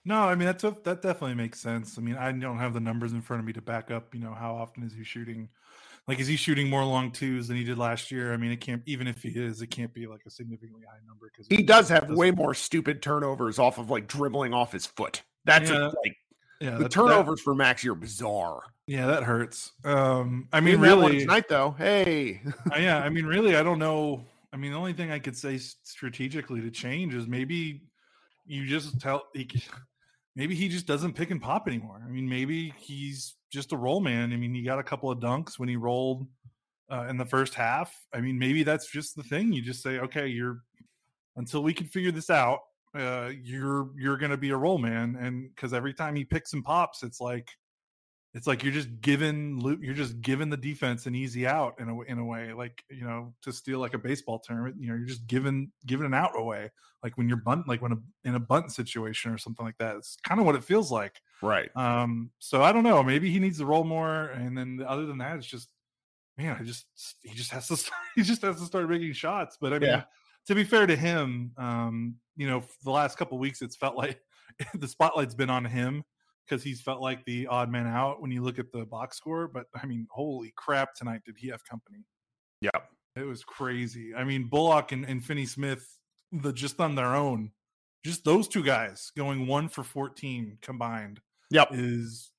no 0.08 0.22
i 0.22 0.34
mean 0.34 0.46
that's 0.46 0.64
a, 0.64 0.76
that 0.84 1.02
definitely 1.02 1.34
makes 1.34 1.60
sense 1.60 1.98
i 1.98 2.00
mean 2.00 2.16
i 2.16 2.32
don't 2.32 2.58
have 2.58 2.74
the 2.74 2.80
numbers 2.80 3.12
in 3.12 3.20
front 3.20 3.40
of 3.40 3.46
me 3.46 3.52
to 3.52 3.62
back 3.62 3.90
up 3.90 4.14
you 4.14 4.20
know 4.20 4.32
how 4.32 4.54
often 4.54 4.82
is 4.82 4.92
he 4.92 5.04
shooting 5.04 5.48
like, 6.08 6.20
is 6.20 6.26
he 6.26 6.36
shooting 6.36 6.70
more 6.70 6.82
long 6.84 7.10
twos 7.10 7.48
than 7.48 7.58
he 7.58 7.64
did 7.64 7.76
last 7.76 8.10
year? 8.10 8.32
I 8.32 8.38
mean, 8.38 8.50
it 8.50 8.62
can't 8.62 8.82
even 8.86 9.06
if 9.06 9.22
he 9.22 9.28
is, 9.28 9.60
it 9.60 9.66
can't 9.66 9.92
be 9.92 10.06
like 10.06 10.22
a 10.26 10.30
significantly 10.30 10.84
high 10.90 11.06
number 11.06 11.30
because 11.30 11.46
he 11.54 11.62
does 11.62 11.90
have 11.90 12.08
way 12.08 12.30
more 12.30 12.54
stupid 12.54 13.02
turnovers 13.02 13.58
off 13.58 13.76
of 13.76 13.90
like 13.90 14.08
dribbling 14.08 14.54
off 14.54 14.72
his 14.72 14.86
foot. 14.86 15.22
That's 15.44 15.68
yeah, 15.68 15.76
a, 15.76 15.84
like 15.84 16.16
yeah, 16.62 16.78
the 16.78 16.88
turnovers 16.88 17.40
that, 17.40 17.44
for 17.44 17.54
Max 17.54 17.84
are 17.84 17.94
bizarre. 17.94 18.62
Yeah, 18.86 19.06
that 19.06 19.22
hurts. 19.22 19.72
Um, 19.84 20.48
I 20.50 20.60
mean, 20.60 20.80
really 20.80 21.20
tonight 21.20 21.46
though. 21.46 21.74
Hey, 21.76 22.40
uh, 22.74 22.78
yeah, 22.78 23.00
I 23.00 23.10
mean, 23.10 23.26
really, 23.26 23.54
I 23.54 23.62
don't 23.62 23.78
know. 23.78 24.24
I 24.50 24.56
mean, 24.56 24.72
the 24.72 24.78
only 24.78 24.94
thing 24.94 25.10
I 25.10 25.18
could 25.18 25.36
say 25.36 25.58
strategically 25.58 26.62
to 26.62 26.70
change 26.70 27.14
is 27.14 27.26
maybe 27.26 27.82
you 28.46 28.64
just 28.64 28.98
tell 28.98 29.24
he, 29.34 29.46
maybe 30.38 30.54
he 30.54 30.68
just 30.68 30.86
doesn't 30.86 31.14
pick 31.14 31.32
and 31.32 31.42
pop 31.42 31.66
anymore. 31.66 32.00
I 32.02 32.08
mean, 32.08 32.28
maybe 32.28 32.72
he's 32.78 33.34
just 33.50 33.72
a 33.72 33.76
roll 33.76 34.00
man. 34.00 34.32
I 34.32 34.36
mean, 34.36 34.54
he 34.54 34.62
got 34.62 34.78
a 34.78 34.84
couple 34.84 35.10
of 35.10 35.18
dunks 35.18 35.58
when 35.58 35.68
he 35.68 35.74
rolled 35.74 36.28
uh, 36.90 37.06
in 37.10 37.16
the 37.16 37.24
first 37.24 37.54
half. 37.54 37.92
I 38.14 38.20
mean, 38.20 38.38
maybe 38.38 38.62
that's 38.62 38.88
just 38.88 39.16
the 39.16 39.24
thing. 39.24 39.52
You 39.52 39.60
just 39.60 39.82
say, 39.82 39.98
okay, 39.98 40.28
you're 40.28 40.62
until 41.36 41.64
we 41.64 41.74
can 41.74 41.88
figure 41.88 42.12
this 42.12 42.30
out. 42.30 42.60
Uh, 42.94 43.32
you're 43.42 43.90
you're 43.98 44.16
gonna 44.16 44.36
be 44.36 44.50
a 44.50 44.56
roll 44.56 44.78
man, 44.78 45.16
and 45.20 45.50
because 45.54 45.74
every 45.74 45.92
time 45.92 46.14
he 46.14 46.24
picks 46.24 46.52
and 46.52 46.64
pops, 46.64 47.02
it's 47.02 47.20
like 47.20 47.50
it's 48.34 48.46
like 48.46 48.62
you're 48.62 48.72
just 48.72 49.00
giving 49.00 49.60
you're 49.80 49.94
just 49.94 50.20
giving 50.20 50.50
the 50.50 50.56
defense 50.56 51.06
an 51.06 51.14
easy 51.14 51.46
out 51.46 51.74
in 51.78 51.88
a 51.88 52.00
in 52.02 52.18
a 52.18 52.24
way 52.24 52.52
like 52.52 52.82
you 52.90 53.04
know 53.04 53.32
to 53.42 53.52
steal 53.52 53.78
like 53.78 53.94
a 53.94 53.98
baseball 53.98 54.38
term 54.38 54.72
you 54.78 54.88
know 54.88 54.94
you're 54.94 55.06
just 55.06 55.26
giving 55.26 55.70
giving 55.86 56.06
an 56.06 56.14
out 56.14 56.38
away 56.38 56.70
like 57.02 57.16
when 57.16 57.28
you're 57.28 57.38
bunt 57.38 57.66
like 57.66 57.80
when 57.80 57.92
a 57.92 57.98
in 58.24 58.34
a 58.34 58.40
bunt 58.40 58.70
situation 58.70 59.32
or 59.32 59.38
something 59.38 59.64
like 59.64 59.78
that 59.78 59.96
it's 59.96 60.16
kind 60.22 60.40
of 60.40 60.46
what 60.46 60.54
it 60.54 60.64
feels 60.64 60.92
like 60.92 61.20
right 61.42 61.74
um 61.76 62.30
so 62.38 62.62
i 62.62 62.70
don't 62.70 62.84
know 62.84 63.02
maybe 63.02 63.30
he 63.30 63.38
needs 63.38 63.58
to 63.58 63.66
roll 63.66 63.84
more 63.84 64.26
and 64.26 64.56
then 64.56 64.84
other 64.86 65.06
than 65.06 65.18
that 65.18 65.36
it's 65.36 65.46
just 65.46 65.70
man 66.36 66.56
i 66.60 66.62
just 66.62 66.86
he 67.22 67.34
just 67.34 67.50
has 67.50 67.66
to 67.66 67.76
start, 67.76 68.00
he 68.14 68.22
just 68.22 68.42
has 68.42 68.58
to 68.60 68.66
start 68.66 68.88
making 68.88 69.12
shots 69.12 69.56
but 69.60 69.72
i 69.72 69.78
mean 69.78 69.88
yeah. 69.88 70.02
to 70.46 70.54
be 70.54 70.64
fair 70.64 70.86
to 70.86 70.96
him 70.96 71.50
um 71.56 72.14
you 72.36 72.46
know 72.46 72.62
the 72.84 72.90
last 72.90 73.16
couple 73.16 73.38
weeks 73.38 73.62
it's 73.62 73.76
felt 73.76 73.96
like 73.96 74.20
the 74.74 74.88
spotlight's 74.88 75.34
been 75.34 75.50
on 75.50 75.64
him 75.64 76.04
because 76.48 76.62
he's 76.62 76.80
felt 76.80 77.00
like 77.00 77.24
the 77.24 77.46
odd 77.46 77.70
man 77.70 77.86
out 77.86 78.20
when 78.20 78.30
you 78.30 78.42
look 78.42 78.58
at 78.58 78.72
the 78.72 78.84
box 78.84 79.16
score. 79.16 79.48
But 79.48 79.66
I 79.80 79.86
mean, 79.86 80.06
holy 80.10 80.52
crap, 80.56 80.94
tonight 80.94 81.22
did 81.24 81.36
he 81.38 81.48
have 81.48 81.64
company? 81.64 82.04
Yeah, 82.60 82.70
it 83.16 83.24
was 83.24 83.44
crazy. 83.44 84.14
I 84.14 84.24
mean, 84.24 84.44
Bullock 84.44 84.92
and, 84.92 85.04
and 85.04 85.24
Finney 85.24 85.46
Smith, 85.46 85.98
the 86.32 86.52
just 86.52 86.80
on 86.80 86.94
their 86.94 87.14
own, 87.14 87.52
just 88.04 88.24
those 88.24 88.48
two 88.48 88.62
guys 88.62 89.12
going 89.16 89.46
one 89.46 89.68
for 89.68 89.84
fourteen 89.84 90.58
combined. 90.62 91.20
Yep, 91.50 91.68
is 91.72 92.32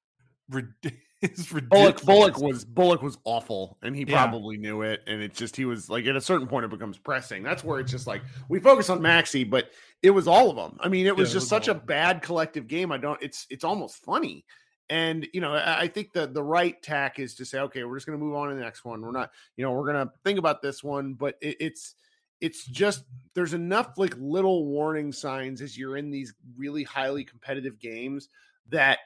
ridiculous. 0.50 1.04
Bullock 1.70 2.02
Bullock 2.04 2.40
was 2.40 2.64
Bullock 2.64 3.02
was 3.02 3.18
awful, 3.26 3.78
and 3.82 3.96
he 3.96 4.06
yeah. 4.08 4.24
probably 4.24 4.58
knew 4.58 4.84
it. 4.84 5.02
And 5.06 5.22
it's 5.22 5.38
just 5.38 5.56
he 5.56 5.66
was 5.66 5.90
like 5.90 6.06
at 6.06 6.16
a 6.16 6.22
certain 6.22 6.48
point 6.48 6.66
it 6.66 6.72
becomes 6.72 6.98
pressing. 6.98 7.44
That's 7.44 7.64
where 7.64 7.80
it's 7.80 7.92
just 7.92 8.08
like 8.08 8.22
we 8.48 8.60
focus 8.60 8.90
on 8.90 9.00
Maxi, 9.00 9.50
but 9.50 9.72
it 10.02 10.12
was 10.12 10.28
all 10.28 10.50
of 10.50 10.56
them. 10.56 10.78
I 10.80 10.88
mean, 10.88 11.06
it 11.06 11.16
was 11.16 11.30
yeah, 11.30 11.34
just 11.34 11.52
it 11.52 11.56
was 11.56 11.66
such 11.66 11.68
a 11.68 11.74
bad 11.74 12.22
collective 12.22 12.68
game. 12.68 12.92
I 12.92 12.98
don't. 12.98 13.22
It's 13.22 13.48
it's 13.50 13.64
almost 13.64 14.04
funny. 14.04 14.46
And 14.90 15.28
you 15.34 15.42
know, 15.42 15.54
I 15.54 15.88
think 15.88 16.14
the 16.14 16.26
the 16.26 16.42
right 16.42 16.82
tack 16.82 17.20
is 17.20 17.36
to 17.36 17.46
say, 17.46 17.60
okay, 17.60 17.84
we're 17.84 17.98
just 17.98 18.08
going 18.08 18.18
to 18.18 18.24
move 18.24 18.36
on 18.36 18.50
to 18.50 18.56
the 18.56 18.62
next 18.62 18.86
one. 18.86 19.02
We're 19.02 19.12
not, 19.12 19.32
you 19.56 19.64
know, 19.64 19.72
we're 19.72 19.92
going 19.92 20.08
to 20.08 20.12
think 20.24 20.40
about 20.40 20.62
this 20.62 20.84
one, 20.84 21.14
but 21.14 21.36
it, 21.42 21.58
it's 21.60 21.96
it's 22.42 22.66
just 22.66 23.04
there's 23.36 23.54
enough 23.54 23.98
like 23.98 24.16
little 24.18 24.66
warning 24.66 25.12
signs 25.12 25.62
as 25.62 25.78
you're 25.78 25.98
in 25.98 26.10
these 26.10 26.34
really 26.58 26.84
highly 26.84 27.24
competitive 27.24 27.78
games 27.80 28.30
that 28.70 29.00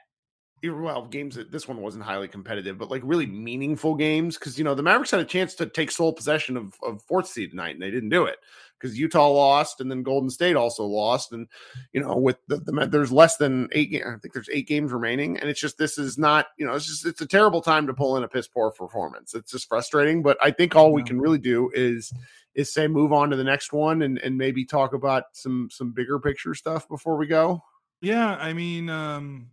well, 0.62 1.06
games 1.06 1.34
that 1.36 1.50
this 1.50 1.68
one 1.68 1.80
wasn't 1.80 2.04
highly 2.04 2.28
competitive, 2.28 2.78
but 2.78 2.90
like 2.90 3.02
really 3.04 3.26
meaningful 3.26 3.94
games. 3.94 4.38
Cause 4.38 4.58
you 4.58 4.64
know, 4.64 4.74
the 4.74 4.82
Mavericks 4.82 5.10
had 5.10 5.20
a 5.20 5.24
chance 5.24 5.54
to 5.56 5.66
take 5.66 5.90
sole 5.90 6.12
possession 6.12 6.56
of, 6.56 6.74
of 6.82 7.02
fourth 7.02 7.26
seed 7.26 7.50
tonight 7.50 7.74
and 7.74 7.82
they 7.82 7.90
didn't 7.90 8.08
do 8.08 8.24
it 8.24 8.38
because 8.78 8.98
Utah 8.98 9.28
lost 9.28 9.80
and 9.80 9.90
then 9.90 10.02
Golden 10.02 10.30
State 10.30 10.56
also 10.56 10.84
lost. 10.84 11.32
And, 11.32 11.48
you 11.92 12.00
know, 12.00 12.16
with 12.16 12.36
the, 12.48 12.56
the 12.56 12.86
there's 12.86 13.12
less 13.12 13.36
than 13.36 13.68
eight, 13.72 14.02
I 14.06 14.16
think 14.18 14.34
there's 14.34 14.48
eight 14.52 14.68
games 14.68 14.92
remaining. 14.92 15.38
And 15.38 15.48
it's 15.48 15.60
just, 15.60 15.78
this 15.78 15.96
is 15.96 16.18
not, 16.18 16.48
you 16.58 16.66
know, 16.66 16.74
it's 16.74 16.86
just, 16.86 17.06
it's 17.06 17.20
a 17.20 17.26
terrible 17.26 17.62
time 17.62 17.86
to 17.86 17.94
pull 17.94 18.16
in 18.16 18.24
a 18.24 18.28
piss 18.28 18.46
poor 18.46 18.70
performance. 18.70 19.34
It's 19.34 19.52
just 19.52 19.68
frustrating. 19.68 20.22
But 20.22 20.36
I 20.42 20.50
think 20.50 20.76
all 20.76 20.92
we 20.92 21.02
can 21.02 21.20
really 21.20 21.38
do 21.38 21.70
is, 21.74 22.12
is 22.54 22.72
say 22.72 22.86
move 22.86 23.12
on 23.12 23.30
to 23.30 23.36
the 23.36 23.44
next 23.44 23.72
one 23.72 24.02
and, 24.02 24.18
and 24.18 24.36
maybe 24.36 24.64
talk 24.64 24.92
about 24.92 25.24
some, 25.32 25.68
some 25.70 25.92
bigger 25.92 26.18
picture 26.18 26.54
stuff 26.54 26.88
before 26.88 27.16
we 27.16 27.26
go. 27.26 27.62
Yeah. 28.00 28.36
I 28.36 28.52
mean, 28.52 28.90
um, 28.90 29.50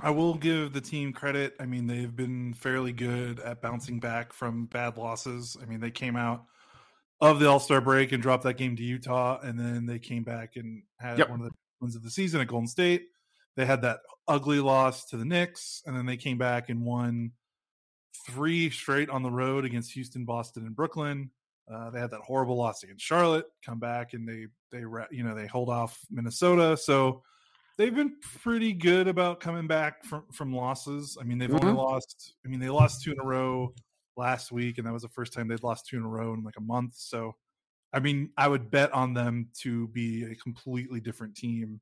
I 0.00 0.10
will 0.10 0.34
give 0.34 0.72
the 0.72 0.80
team 0.80 1.12
credit. 1.12 1.54
I 1.60 1.66
mean, 1.66 1.86
they've 1.86 2.14
been 2.14 2.54
fairly 2.54 2.92
good 2.92 3.38
at 3.40 3.62
bouncing 3.62 4.00
back 4.00 4.32
from 4.32 4.66
bad 4.66 4.96
losses. 4.96 5.56
I 5.60 5.66
mean, 5.66 5.80
they 5.80 5.92
came 5.92 6.16
out 6.16 6.44
of 7.20 7.38
the 7.38 7.48
All 7.48 7.60
Star 7.60 7.80
break 7.80 8.12
and 8.12 8.22
dropped 8.22 8.42
that 8.44 8.54
game 8.54 8.74
to 8.76 8.82
Utah, 8.82 9.38
and 9.40 9.58
then 9.58 9.86
they 9.86 9.98
came 9.98 10.24
back 10.24 10.56
and 10.56 10.82
had 10.98 11.18
yep. 11.18 11.30
one 11.30 11.40
of 11.40 11.46
the 11.46 11.52
wins 11.80 11.94
of 11.94 12.02
the 12.02 12.10
season 12.10 12.40
at 12.40 12.48
Golden 12.48 12.66
State. 12.66 13.06
They 13.56 13.64
had 13.64 13.82
that 13.82 14.00
ugly 14.26 14.58
loss 14.58 15.04
to 15.06 15.16
the 15.16 15.24
Knicks, 15.24 15.82
and 15.86 15.96
then 15.96 16.06
they 16.06 16.16
came 16.16 16.38
back 16.38 16.70
and 16.70 16.84
won 16.84 17.30
three 18.26 18.70
straight 18.70 19.10
on 19.10 19.22
the 19.22 19.30
road 19.30 19.64
against 19.64 19.92
Houston, 19.92 20.24
Boston, 20.24 20.66
and 20.66 20.74
Brooklyn. 20.74 21.30
Uh, 21.72 21.90
they 21.90 22.00
had 22.00 22.10
that 22.10 22.20
horrible 22.20 22.56
loss 22.56 22.82
against 22.82 23.04
Charlotte. 23.04 23.46
Come 23.64 23.78
back 23.78 24.12
and 24.12 24.28
they 24.28 24.46
they 24.70 24.84
you 25.10 25.24
know 25.24 25.34
they 25.34 25.46
hold 25.46 25.70
off 25.70 25.98
Minnesota. 26.10 26.76
So 26.76 27.22
they've 27.78 27.94
been 27.94 28.16
pretty 28.42 28.72
good 28.72 29.08
about 29.08 29.40
coming 29.40 29.66
back 29.66 30.04
from 30.04 30.24
from 30.32 30.54
losses. 30.54 31.16
I 31.20 31.24
mean, 31.24 31.38
they've 31.38 31.50
mm-hmm. 31.50 31.66
only 31.66 31.80
lost. 31.80 32.34
I 32.44 32.48
mean, 32.48 32.60
they 32.60 32.68
lost 32.68 33.02
two 33.02 33.12
in 33.12 33.20
a 33.20 33.24
row 33.24 33.74
last 34.16 34.52
week, 34.52 34.78
and 34.78 34.86
that 34.86 34.92
was 34.92 35.02
the 35.02 35.08
first 35.08 35.32
time 35.32 35.48
they'd 35.48 35.62
lost 35.62 35.86
two 35.86 35.96
in 35.96 36.04
a 36.04 36.08
row 36.08 36.34
in 36.34 36.42
like 36.42 36.56
a 36.56 36.62
month. 36.62 36.94
So 36.96 37.34
I 37.94 38.00
mean, 38.00 38.30
I 38.36 38.48
would 38.48 38.70
bet 38.70 38.92
on 38.92 39.14
them 39.14 39.48
to 39.60 39.86
be 39.88 40.24
a 40.24 40.34
completely 40.34 41.00
different 41.00 41.36
team 41.36 41.80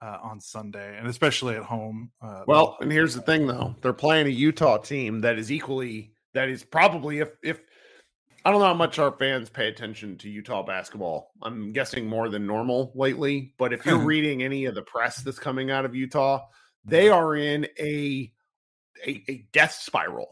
uh, 0.00 0.16
on 0.22 0.40
Sunday, 0.40 0.96
and 0.98 1.06
especially 1.06 1.54
at 1.54 1.62
home. 1.62 2.10
Uh, 2.22 2.44
well, 2.46 2.78
and 2.80 2.90
here's 2.90 3.14
the 3.14 3.20
thing, 3.20 3.46
though: 3.46 3.74
they're 3.82 3.92
playing 3.92 4.26
a 4.26 4.30
Utah 4.30 4.78
team 4.78 5.20
that 5.20 5.38
is 5.38 5.52
equally 5.52 6.12
that 6.32 6.48
is 6.48 6.64
probably 6.64 7.18
if 7.18 7.30
if 7.42 7.60
I 8.44 8.50
don't 8.50 8.60
know 8.60 8.66
how 8.66 8.74
much 8.74 8.98
our 8.98 9.12
fans 9.12 9.50
pay 9.50 9.68
attention 9.68 10.16
to 10.18 10.30
Utah 10.30 10.62
basketball. 10.62 11.32
I'm 11.42 11.72
guessing 11.72 12.06
more 12.06 12.28
than 12.28 12.46
normal 12.46 12.92
lately. 12.94 13.54
But 13.58 13.72
if 13.72 13.84
you're 13.84 13.98
reading 14.04 14.42
any 14.42 14.64
of 14.64 14.74
the 14.74 14.82
press 14.82 15.18
that's 15.18 15.38
coming 15.38 15.70
out 15.70 15.84
of 15.84 15.94
Utah, 15.94 16.46
they 16.84 17.10
are 17.10 17.36
in 17.36 17.66
a, 17.78 18.32
a, 19.06 19.24
a 19.28 19.46
death 19.52 19.72
spiral, 19.72 20.28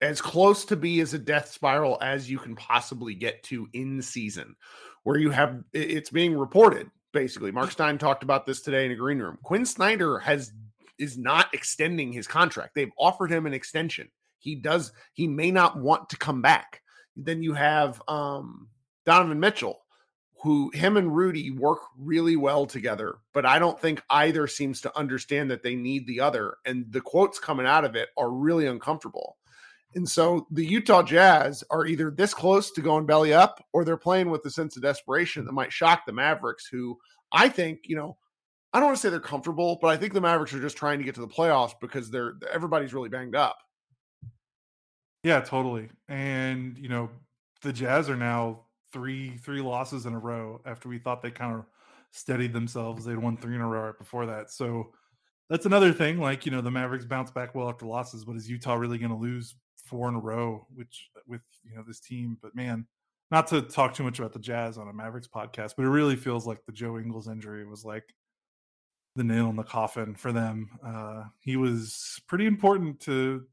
as 0.00 0.20
close 0.20 0.64
to 0.66 0.76
be 0.76 1.00
as 1.00 1.14
a 1.14 1.18
death 1.18 1.50
spiral 1.50 1.98
as 2.00 2.28
you 2.28 2.38
can 2.38 2.56
possibly 2.56 3.14
get 3.14 3.42
to 3.44 3.68
in 3.72 4.02
season, 4.02 4.56
where 5.04 5.18
you 5.18 5.30
have 5.30 5.62
it's 5.72 6.10
being 6.10 6.36
reported 6.36 6.90
basically. 7.12 7.52
Mark 7.52 7.70
Stein 7.70 7.96
talked 7.96 8.22
about 8.22 8.44
this 8.44 8.60
today 8.60 8.84
in 8.84 8.92
a 8.92 8.96
green 8.96 9.20
room. 9.20 9.38
Quin 9.42 9.64
Snyder 9.64 10.18
has 10.18 10.52
is 10.98 11.16
not 11.16 11.52
extending 11.54 12.12
his 12.12 12.26
contract. 12.26 12.74
They've 12.74 12.92
offered 12.98 13.30
him 13.30 13.46
an 13.46 13.54
extension. 13.54 14.10
He 14.38 14.56
does. 14.56 14.92
He 15.14 15.26
may 15.26 15.50
not 15.50 15.78
want 15.78 16.10
to 16.10 16.16
come 16.16 16.42
back. 16.42 16.82
Then 17.16 17.42
you 17.42 17.54
have 17.54 18.02
um, 18.08 18.68
Donovan 19.04 19.40
Mitchell, 19.40 19.80
who 20.42 20.70
him 20.74 20.96
and 20.96 21.14
Rudy 21.14 21.50
work 21.50 21.80
really 21.98 22.36
well 22.36 22.66
together, 22.66 23.16
but 23.32 23.46
I 23.46 23.58
don't 23.58 23.80
think 23.80 24.02
either 24.10 24.46
seems 24.46 24.80
to 24.82 24.98
understand 24.98 25.50
that 25.50 25.62
they 25.62 25.74
need 25.74 26.06
the 26.06 26.20
other. 26.20 26.56
And 26.66 26.84
the 26.90 27.00
quotes 27.00 27.38
coming 27.38 27.66
out 27.66 27.84
of 27.84 27.96
it 27.96 28.10
are 28.16 28.30
really 28.30 28.66
uncomfortable. 28.66 29.38
And 29.94 30.08
so 30.08 30.46
the 30.50 30.66
Utah 30.66 31.02
Jazz 31.02 31.62
are 31.70 31.86
either 31.86 32.10
this 32.10 32.34
close 32.34 32.72
to 32.72 32.80
going 32.82 33.06
belly 33.06 33.32
up 33.32 33.64
or 33.72 33.84
they're 33.84 33.96
playing 33.96 34.28
with 34.28 34.44
a 34.44 34.50
sense 34.50 34.76
of 34.76 34.82
desperation 34.82 35.44
that 35.44 35.52
might 35.52 35.72
shock 35.72 36.04
the 36.04 36.12
Mavericks, 36.12 36.66
who 36.66 36.98
I 37.32 37.48
think, 37.48 37.80
you 37.84 37.96
know, 37.96 38.16
I 38.72 38.80
don't 38.80 38.88
want 38.88 38.98
to 38.98 39.02
say 39.02 39.08
they're 39.08 39.20
comfortable, 39.20 39.78
but 39.80 39.88
I 39.88 39.96
think 39.96 40.12
the 40.12 40.20
Mavericks 40.20 40.52
are 40.52 40.60
just 40.60 40.76
trying 40.76 40.98
to 40.98 41.04
get 41.04 41.14
to 41.14 41.20
the 41.20 41.28
playoffs 41.28 41.74
because 41.80 42.10
they're 42.10 42.34
everybody's 42.52 42.92
really 42.92 43.08
banged 43.08 43.36
up. 43.36 43.56
Yeah, 45.24 45.40
totally. 45.40 45.88
And 46.08 46.78
you 46.78 46.88
know, 46.88 47.10
the 47.62 47.72
Jazz 47.72 48.08
are 48.10 48.16
now 48.16 48.66
three 48.92 49.36
three 49.38 49.60
losses 49.62 50.06
in 50.06 50.14
a 50.14 50.18
row 50.18 50.60
after 50.66 50.88
we 50.88 50.98
thought 50.98 51.22
they 51.22 51.30
kind 51.32 51.54
of 51.54 51.64
steadied 52.12 52.52
themselves. 52.52 53.04
They'd 53.04 53.18
won 53.18 53.36
three 53.36 53.56
in 53.56 53.60
a 53.62 53.66
row 53.66 53.86
right 53.86 53.98
before 53.98 54.26
that. 54.26 54.50
So 54.50 54.92
that's 55.50 55.66
another 55.66 55.92
thing. 55.92 56.18
Like, 56.20 56.46
you 56.46 56.52
know, 56.52 56.60
the 56.60 56.70
Mavericks 56.70 57.06
bounce 57.06 57.30
back 57.30 57.54
well 57.54 57.68
after 57.68 57.86
losses, 57.86 58.24
but 58.24 58.36
is 58.36 58.48
Utah 58.50 58.74
really 58.74 58.98
gonna 58.98 59.18
lose 59.18 59.56
four 59.86 60.08
in 60.08 60.14
a 60.14 60.20
row, 60.20 60.66
which 60.74 61.10
with 61.26 61.42
you 61.64 61.74
know 61.76 61.84
this 61.86 62.00
team? 62.00 62.38
But 62.42 62.54
man, 62.54 62.86
not 63.30 63.46
to 63.48 63.62
talk 63.62 63.94
too 63.94 64.04
much 64.04 64.18
about 64.18 64.34
the 64.34 64.38
Jazz 64.38 64.78
on 64.78 64.88
a 64.88 64.92
Mavericks 64.92 65.28
podcast, 65.28 65.74
but 65.76 65.86
it 65.86 65.90
really 65.90 66.16
feels 66.16 66.46
like 66.46 66.64
the 66.66 66.72
Joe 66.72 66.98
Ingles 66.98 67.28
injury 67.28 67.66
was 67.66 67.84
like 67.84 68.04
the 69.16 69.24
nail 69.24 69.48
in 69.48 69.56
the 69.56 69.62
coffin 69.62 70.14
for 70.14 70.32
them. 70.32 70.68
Uh, 70.84 71.24
he 71.40 71.56
was 71.56 72.20
pretty 72.28 72.46
important 72.46 73.00
to 73.00 73.44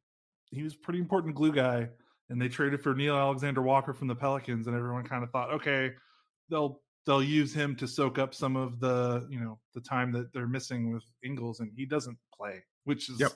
he 0.51 0.63
was 0.63 0.75
pretty 0.75 0.99
important 0.99 1.35
glue 1.35 1.51
guy, 1.51 1.89
and 2.29 2.41
they 2.41 2.47
traded 2.47 2.81
for 2.81 2.93
Nickeil 2.93 3.17
Alexander 3.17 3.61
Walker 3.61 3.93
from 3.93 4.07
the 4.07 4.15
Pelicans, 4.15 4.67
and 4.67 4.75
everyone 4.75 5.03
kind 5.03 5.23
of 5.23 5.31
thought, 5.31 5.51
okay, 5.53 5.91
they'll 6.49 6.81
they'll 7.05 7.23
use 7.23 7.53
him 7.53 7.75
to 7.77 7.87
soak 7.87 8.19
up 8.19 8.33
some 8.33 8.55
of 8.55 8.79
the 8.79 9.27
you 9.29 9.39
know 9.39 9.59
the 9.73 9.81
time 9.81 10.11
that 10.11 10.31
they're 10.33 10.47
missing 10.47 10.93
with 10.93 11.03
Ingles, 11.23 11.59
and 11.59 11.71
he 11.75 11.85
doesn't 11.85 12.17
play, 12.35 12.63
which 12.83 13.09
is 13.09 13.19
yep. 13.19 13.31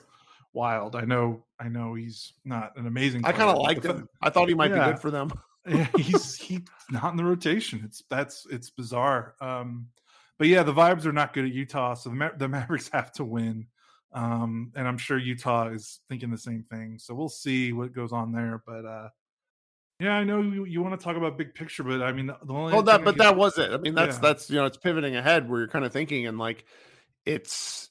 wild. 0.52 0.94
I 0.94 1.02
know, 1.02 1.44
I 1.58 1.68
know 1.68 1.94
he's 1.94 2.32
not 2.44 2.76
an 2.76 2.86
amazing. 2.86 3.22
Player, 3.22 3.34
I 3.34 3.36
kind 3.36 3.50
of 3.50 3.58
liked 3.58 3.84
him. 3.84 4.08
I 4.22 4.30
thought 4.30 4.48
he 4.48 4.54
might 4.54 4.70
yeah, 4.70 4.86
be 4.86 4.92
good 4.92 5.00
for 5.00 5.10
them. 5.10 5.30
yeah, 5.68 5.88
he's 5.96 6.36
he's 6.36 6.60
not 6.90 7.10
in 7.10 7.16
the 7.16 7.24
rotation. 7.24 7.82
It's 7.84 8.04
that's 8.08 8.46
it's 8.50 8.70
bizarre. 8.70 9.34
Um, 9.40 9.88
but 10.38 10.46
yeah, 10.46 10.62
the 10.62 10.72
vibes 10.72 11.06
are 11.06 11.12
not 11.12 11.32
good 11.32 11.44
at 11.44 11.52
Utah, 11.52 11.94
so 11.94 12.10
the, 12.10 12.16
Ma- 12.16 12.36
the 12.36 12.48
Mavericks 12.48 12.88
have 12.92 13.10
to 13.12 13.24
win. 13.24 13.66
Um, 14.16 14.72
and 14.74 14.88
I'm 14.88 14.96
sure 14.96 15.18
Utah 15.18 15.68
is 15.68 16.00
thinking 16.08 16.30
the 16.30 16.38
same 16.38 16.64
thing. 16.70 16.98
So 16.98 17.14
we'll 17.14 17.28
see 17.28 17.72
what 17.74 17.92
goes 17.92 18.12
on 18.12 18.32
there. 18.32 18.62
But 18.66 18.86
uh, 18.86 19.08
yeah, 20.00 20.14
I 20.14 20.24
know 20.24 20.40
you, 20.40 20.64
you 20.64 20.82
want 20.82 20.98
to 20.98 21.04
talk 21.04 21.16
about 21.16 21.36
big 21.36 21.54
picture, 21.54 21.84
but 21.84 22.02
I 22.02 22.12
mean, 22.12 22.26
the 22.26 22.52
only 22.52 22.72
oh 22.72 22.80
that, 22.82 23.04
but 23.04 23.18
that 23.18 23.36
was 23.36 23.58
it. 23.58 23.70
I 23.70 23.76
mean, 23.76 23.94
that's 23.94 24.16
yeah. 24.16 24.22
that's 24.22 24.48
you 24.48 24.56
know, 24.56 24.64
it's 24.64 24.78
pivoting 24.78 25.16
ahead 25.16 25.48
where 25.48 25.60
you're 25.60 25.68
kind 25.68 25.84
of 25.84 25.92
thinking 25.92 26.26
and 26.26 26.38
like 26.38 26.64
it's 27.26 27.90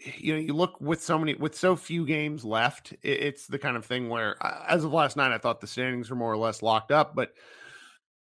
you 0.00 0.32
know, 0.32 0.40
you 0.40 0.54
look 0.54 0.80
with 0.80 1.02
so 1.02 1.18
many 1.18 1.34
with 1.34 1.54
so 1.54 1.76
few 1.76 2.06
games 2.06 2.46
left, 2.46 2.92
it, 3.02 3.22
it's 3.22 3.46
the 3.46 3.58
kind 3.58 3.76
of 3.76 3.84
thing 3.84 4.08
where, 4.08 4.42
uh, 4.44 4.64
as 4.68 4.84
of 4.84 4.92
last 4.92 5.16
night, 5.16 5.32
I 5.32 5.38
thought 5.38 5.60
the 5.60 5.66
standings 5.66 6.08
were 6.08 6.16
more 6.16 6.32
or 6.32 6.38
less 6.38 6.62
locked 6.62 6.92
up, 6.92 7.14
but 7.14 7.34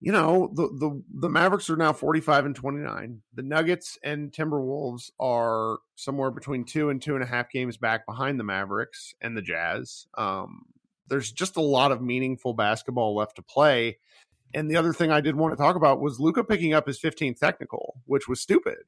you 0.03 0.11
know, 0.11 0.51
the 0.53 0.67
the 0.67 1.03
the 1.15 1.29
Mavericks 1.29 1.71
are 1.71 1.77
now 1.77 1.93
45 1.93 2.47
and 2.47 2.57
29. 2.57 3.23
The 3.35 3.43
Nuggets 3.43 3.97
and 4.03 4.33
Timberwolves 4.33 5.13
are 5.21 5.79
somewhere 5.95 6.33
between 6.33 6.65
two 6.65 6.91
and 6.91 7.01
two 7.01 7.15
and 7.15 7.23
a 7.23 7.27
half 7.27 7.49
games 7.51 7.77
back 7.77 8.05
behind 8.05 8.41
the 8.41 8.45
Mavericks 8.45 9.15
and 9.21 9.37
the 9.37 9.43
Jazz. 9.43 10.09
Um, 10.19 10.65
there's 11.07 11.31
just 11.31 11.55
a 11.57 11.61
lot 11.61 11.93
of 11.93 12.03
meaningful 12.03 12.53
basketball 12.53 13.15
left 13.15 13.37
to 13.37 13.43
play. 13.43 13.99
And 14.53 14.69
the 14.69 14.77
other 14.77 14.93
thing 14.93 15.13
I 15.13 15.21
did 15.21 15.37
want 15.37 15.53
to 15.53 15.57
talk 15.57 15.77
about 15.77 16.01
was 16.01 16.19
Luka 16.19 16.43
picking 16.43 16.75
up 16.75 16.89
his 16.89 17.01
15th 17.01 17.39
technical, 17.39 18.03
which 18.07 18.27
was 18.27 18.41
stupid. 18.41 18.83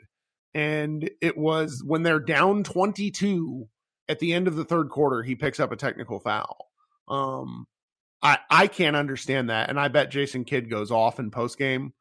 And 0.52 1.08
it 1.20 1.38
was 1.38 1.80
when 1.86 2.02
they're 2.02 2.18
down 2.18 2.64
22 2.64 3.68
at 4.08 4.18
the 4.18 4.32
end 4.32 4.48
of 4.48 4.56
the 4.56 4.64
third 4.64 4.88
quarter, 4.88 5.22
he 5.22 5.36
picks 5.36 5.60
up 5.60 5.70
a 5.70 5.76
technical 5.76 6.18
foul. 6.18 6.70
Um, 7.06 7.66
I 8.24 8.38
I 8.50 8.66
can't 8.66 8.96
understand 8.96 9.50
that, 9.50 9.68
and 9.68 9.78
I 9.78 9.88
bet 9.88 10.10
Jason 10.10 10.44
Kidd 10.44 10.70
goes 10.70 10.90
off 10.90 11.20
in 11.20 11.30
post 11.30 11.58
game 11.58 11.92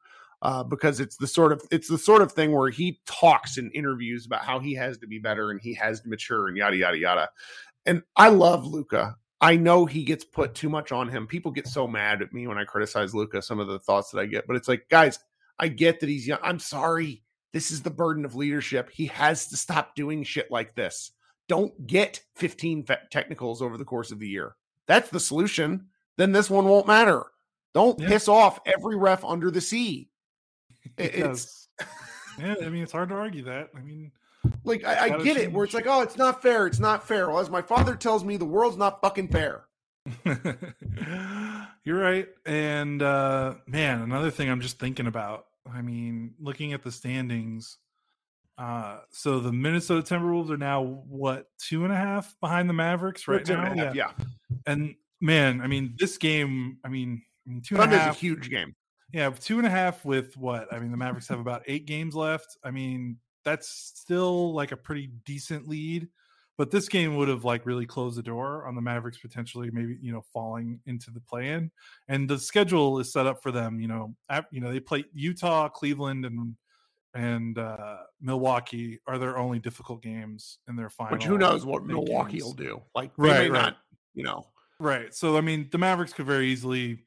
uh, 0.42 0.64
because 0.64 1.00
it's 1.00 1.16
the 1.16 1.26
sort 1.26 1.52
of 1.52 1.62
it's 1.70 1.88
the 1.88 1.98
sort 1.98 2.22
of 2.22 2.32
thing 2.32 2.52
where 2.52 2.70
he 2.70 3.00
talks 3.06 3.58
in 3.58 3.70
interviews 3.70 4.26
about 4.26 4.44
how 4.44 4.58
he 4.58 4.74
has 4.74 4.98
to 4.98 5.06
be 5.06 5.18
better 5.18 5.50
and 5.50 5.60
he 5.60 5.74
has 5.74 6.00
to 6.00 6.08
mature 6.08 6.48
and 6.48 6.56
yada 6.56 6.76
yada 6.76 6.98
yada. 6.98 7.28
And 7.86 8.02
I 8.16 8.28
love 8.28 8.66
Luka. 8.66 9.16
I 9.40 9.56
know 9.56 9.84
he 9.84 10.04
gets 10.04 10.24
put 10.24 10.54
too 10.54 10.70
much 10.70 10.90
on 10.90 11.08
him. 11.08 11.26
People 11.26 11.50
get 11.50 11.68
so 11.68 11.86
mad 11.86 12.22
at 12.22 12.32
me 12.32 12.46
when 12.46 12.56
I 12.56 12.64
criticize 12.64 13.14
Luka. 13.14 13.42
Some 13.42 13.60
of 13.60 13.68
the 13.68 13.78
thoughts 13.78 14.10
that 14.10 14.20
I 14.20 14.26
get, 14.26 14.46
but 14.46 14.56
it's 14.56 14.68
like, 14.68 14.86
guys, 14.88 15.18
I 15.58 15.68
get 15.68 16.00
that 16.00 16.08
he's 16.08 16.26
young. 16.26 16.38
I'm 16.42 16.58
sorry. 16.58 17.22
This 17.52 17.70
is 17.70 17.82
the 17.82 17.90
burden 17.90 18.24
of 18.24 18.34
leadership. 18.34 18.90
He 18.90 19.06
has 19.06 19.48
to 19.48 19.56
stop 19.56 19.94
doing 19.94 20.24
shit 20.24 20.50
like 20.50 20.74
this. 20.74 21.12
Don't 21.48 21.86
get 21.86 22.20
15 22.36 22.86
technicals 23.10 23.60
over 23.60 23.76
the 23.76 23.84
course 23.84 24.10
of 24.10 24.18
the 24.18 24.26
year. 24.26 24.56
That's 24.86 25.10
the 25.10 25.20
solution 25.20 25.88
then 26.16 26.32
this 26.32 26.50
one 26.50 26.66
won't 26.66 26.86
matter. 26.86 27.24
Don't 27.74 27.98
yeah. 27.98 28.08
piss 28.08 28.28
off 28.28 28.60
every 28.66 28.96
ref 28.96 29.24
under 29.24 29.50
the 29.50 29.60
sea. 29.60 30.08
It, 30.98 31.14
it's 31.14 31.68
yeah, 32.38 32.56
I 32.62 32.68
mean 32.68 32.82
it's 32.82 32.92
hard 32.92 33.08
to 33.08 33.14
argue 33.14 33.44
that. 33.44 33.70
I 33.74 33.80
mean 33.80 34.12
like 34.64 34.84
I, 34.84 35.04
I 35.04 35.08
get 35.08 35.36
change. 35.36 35.38
it 35.38 35.52
where 35.52 35.64
it's 35.64 35.72
like, 35.72 35.86
oh, 35.86 36.02
it's 36.02 36.18
not 36.18 36.42
fair, 36.42 36.66
it's 36.66 36.78
not 36.78 37.08
fair. 37.08 37.30
Well, 37.30 37.38
as 37.38 37.48
my 37.48 37.62
father 37.62 37.96
tells 37.96 38.22
me, 38.22 38.36
the 38.36 38.44
world's 38.44 38.76
not 38.76 39.00
fucking 39.00 39.28
fair. 39.28 39.64
You're 41.84 41.98
right. 41.98 42.28
And 42.44 43.02
uh 43.02 43.54
man, 43.66 44.02
another 44.02 44.30
thing 44.30 44.50
I'm 44.50 44.60
just 44.60 44.78
thinking 44.78 45.06
about. 45.06 45.46
I 45.72 45.80
mean, 45.80 46.34
looking 46.38 46.74
at 46.74 46.82
the 46.82 46.92
standings, 46.92 47.78
uh, 48.58 48.98
so 49.10 49.40
the 49.40 49.52
Minnesota 49.52 50.14
Timberwolves 50.14 50.50
are 50.50 50.56
now 50.56 50.82
what 51.08 51.46
two 51.58 51.84
and 51.84 51.92
a 51.92 51.96
half 51.96 52.36
behind 52.40 52.68
the 52.68 52.74
Mavericks 52.74 53.26
right 53.26 53.46
now. 53.48 53.64
Half, 53.64 53.76
yeah. 53.76 53.92
yeah. 53.94 54.10
And 54.66 54.94
man, 55.24 55.60
I 55.62 55.66
mean, 55.66 55.94
this 55.98 56.18
game, 56.18 56.78
I 56.84 56.88
mean, 56.88 57.22
I 57.46 57.50
mean 57.50 57.62
two 57.62 57.80
and 57.80 57.92
a 57.92 57.98
half, 57.98 58.16
a 58.16 58.18
huge 58.18 58.50
game. 58.50 58.74
Yeah, 59.12 59.30
two 59.30 59.58
and 59.58 59.66
a 59.66 59.70
half 59.70 60.04
with 60.04 60.36
what? 60.36 60.72
I 60.72 60.78
mean, 60.78 60.90
the 60.90 60.96
Mavericks 60.96 61.28
have 61.28 61.40
about 61.40 61.62
eight 61.66 61.86
games 61.86 62.14
left. 62.14 62.56
I 62.62 62.70
mean, 62.70 63.16
that's 63.44 63.68
still 63.68 64.52
like 64.52 64.72
a 64.72 64.76
pretty 64.76 65.10
decent 65.24 65.66
lead. 65.66 66.08
But 66.56 66.70
this 66.70 66.88
game 66.88 67.16
would 67.16 67.26
have 67.26 67.44
like 67.44 67.66
really 67.66 67.86
closed 67.86 68.16
the 68.16 68.22
door 68.22 68.66
on 68.66 68.76
the 68.76 68.80
Mavericks 68.80 69.18
potentially, 69.18 69.70
maybe 69.72 69.98
you 70.00 70.12
know, 70.12 70.22
falling 70.32 70.78
into 70.86 71.10
the 71.10 71.20
play-in. 71.20 71.70
And 72.06 72.28
the 72.28 72.38
schedule 72.38 73.00
is 73.00 73.12
set 73.12 73.26
up 73.26 73.42
for 73.42 73.50
them. 73.50 73.80
You 73.80 73.88
know, 73.88 74.14
at, 74.28 74.46
you 74.52 74.60
know 74.60 74.72
they 74.72 74.78
play 74.78 75.04
Utah, 75.14 75.68
Cleveland, 75.68 76.24
and 76.24 76.54
and 77.14 77.58
uh, 77.58 77.96
Milwaukee 78.20 79.00
are 79.06 79.18
their 79.18 79.36
only 79.36 79.58
difficult 79.58 80.02
games 80.02 80.58
in 80.68 80.76
their 80.76 80.90
final. 80.90 81.16
But 81.16 81.24
who 81.24 81.38
knows 81.38 81.64
what 81.64 81.84
Milwaukee 81.84 82.32
games. 82.32 82.44
will 82.44 82.52
do? 82.52 82.82
Like, 82.94 83.10
right, 83.16 83.50
right. 83.50 83.52
Not, 83.52 83.76
you 84.14 84.22
know, 84.22 84.46
Right. 84.80 85.14
So 85.14 85.36
I 85.36 85.40
mean, 85.40 85.68
the 85.70 85.78
Mavericks 85.78 86.12
could 86.12 86.26
very 86.26 86.48
easily, 86.48 87.04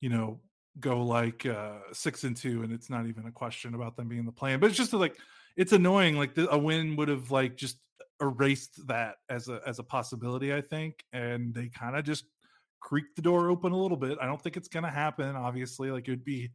you 0.00 0.08
know, 0.08 0.40
go 0.78 1.02
like 1.02 1.46
uh 1.46 1.78
six 1.92 2.24
and 2.24 2.36
two, 2.36 2.62
and 2.62 2.72
it's 2.72 2.90
not 2.90 3.06
even 3.06 3.26
a 3.26 3.32
question 3.32 3.74
about 3.74 3.96
them 3.96 4.08
being 4.08 4.26
the 4.26 4.32
plan. 4.32 4.60
But 4.60 4.68
it's 4.68 4.76
just 4.76 4.92
like 4.92 5.16
it's 5.56 5.72
annoying. 5.72 6.16
Like 6.16 6.34
the, 6.34 6.50
a 6.50 6.58
win 6.58 6.96
would 6.96 7.08
have 7.08 7.30
like 7.30 7.56
just 7.56 7.78
erased 8.20 8.86
that 8.88 9.16
as 9.28 9.48
a 9.48 9.60
as 9.66 9.78
a 9.78 9.82
possibility, 9.82 10.54
I 10.54 10.60
think, 10.60 11.04
and 11.12 11.54
they 11.54 11.68
kind 11.68 11.96
of 11.96 12.04
just 12.04 12.26
creaked 12.80 13.16
the 13.16 13.22
door 13.22 13.48
open 13.48 13.72
a 13.72 13.78
little 13.78 13.96
bit. 13.96 14.18
I 14.20 14.26
don't 14.26 14.40
think 14.40 14.56
it's 14.56 14.68
gonna 14.68 14.90
happen. 14.90 15.34
Obviously, 15.34 15.90
like 15.90 16.06
it 16.08 16.12
would 16.12 16.24
be 16.24 16.50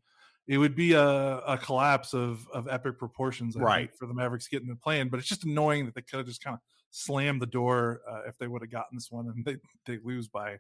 it 0.47 0.57
would 0.57 0.75
be 0.75 0.93
a, 0.93 1.03
a 1.03 1.57
collapse 1.57 2.13
of 2.13 2.47
of 2.53 2.67
epic 2.67 2.99
proportions, 2.99 3.57
I 3.57 3.61
right, 3.61 3.95
for 3.97 4.07
the 4.07 4.13
Mavericks 4.13 4.47
getting 4.47 4.69
the 4.69 4.75
plan. 4.75 5.09
But 5.09 5.19
it's 5.19 5.29
just 5.29 5.45
annoying 5.45 5.85
that 5.85 5.95
they 5.95 6.01
could 6.01 6.17
have 6.17 6.27
just 6.27 6.43
kind 6.43 6.53
of 6.55 6.61
slammed 6.91 7.41
the 7.41 7.47
door 7.47 8.01
uh, 8.09 8.21
if 8.27 8.37
they 8.37 8.47
would 8.47 8.61
have 8.61 8.71
gotten 8.71 8.95
this 8.95 9.11
one 9.11 9.27
and 9.27 9.43
they 9.43 9.57
they 9.85 9.99
lose 10.03 10.27
by 10.27 10.57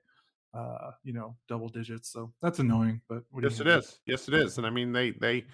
uh, 0.53 0.91
you 1.03 1.13
know, 1.13 1.35
double 1.47 1.69
digits. 1.69 2.11
So 2.11 2.33
that's 2.41 2.59
annoying. 2.59 3.01
But 3.07 3.23
yes, 3.41 3.59
it 3.59 3.67
is. 3.67 3.99
Yes, 4.05 4.27
it 4.27 4.33
is. 4.33 4.57
And 4.57 4.67
I 4.67 4.69
mean, 4.69 4.91
they 4.91 5.11
they 5.11 5.45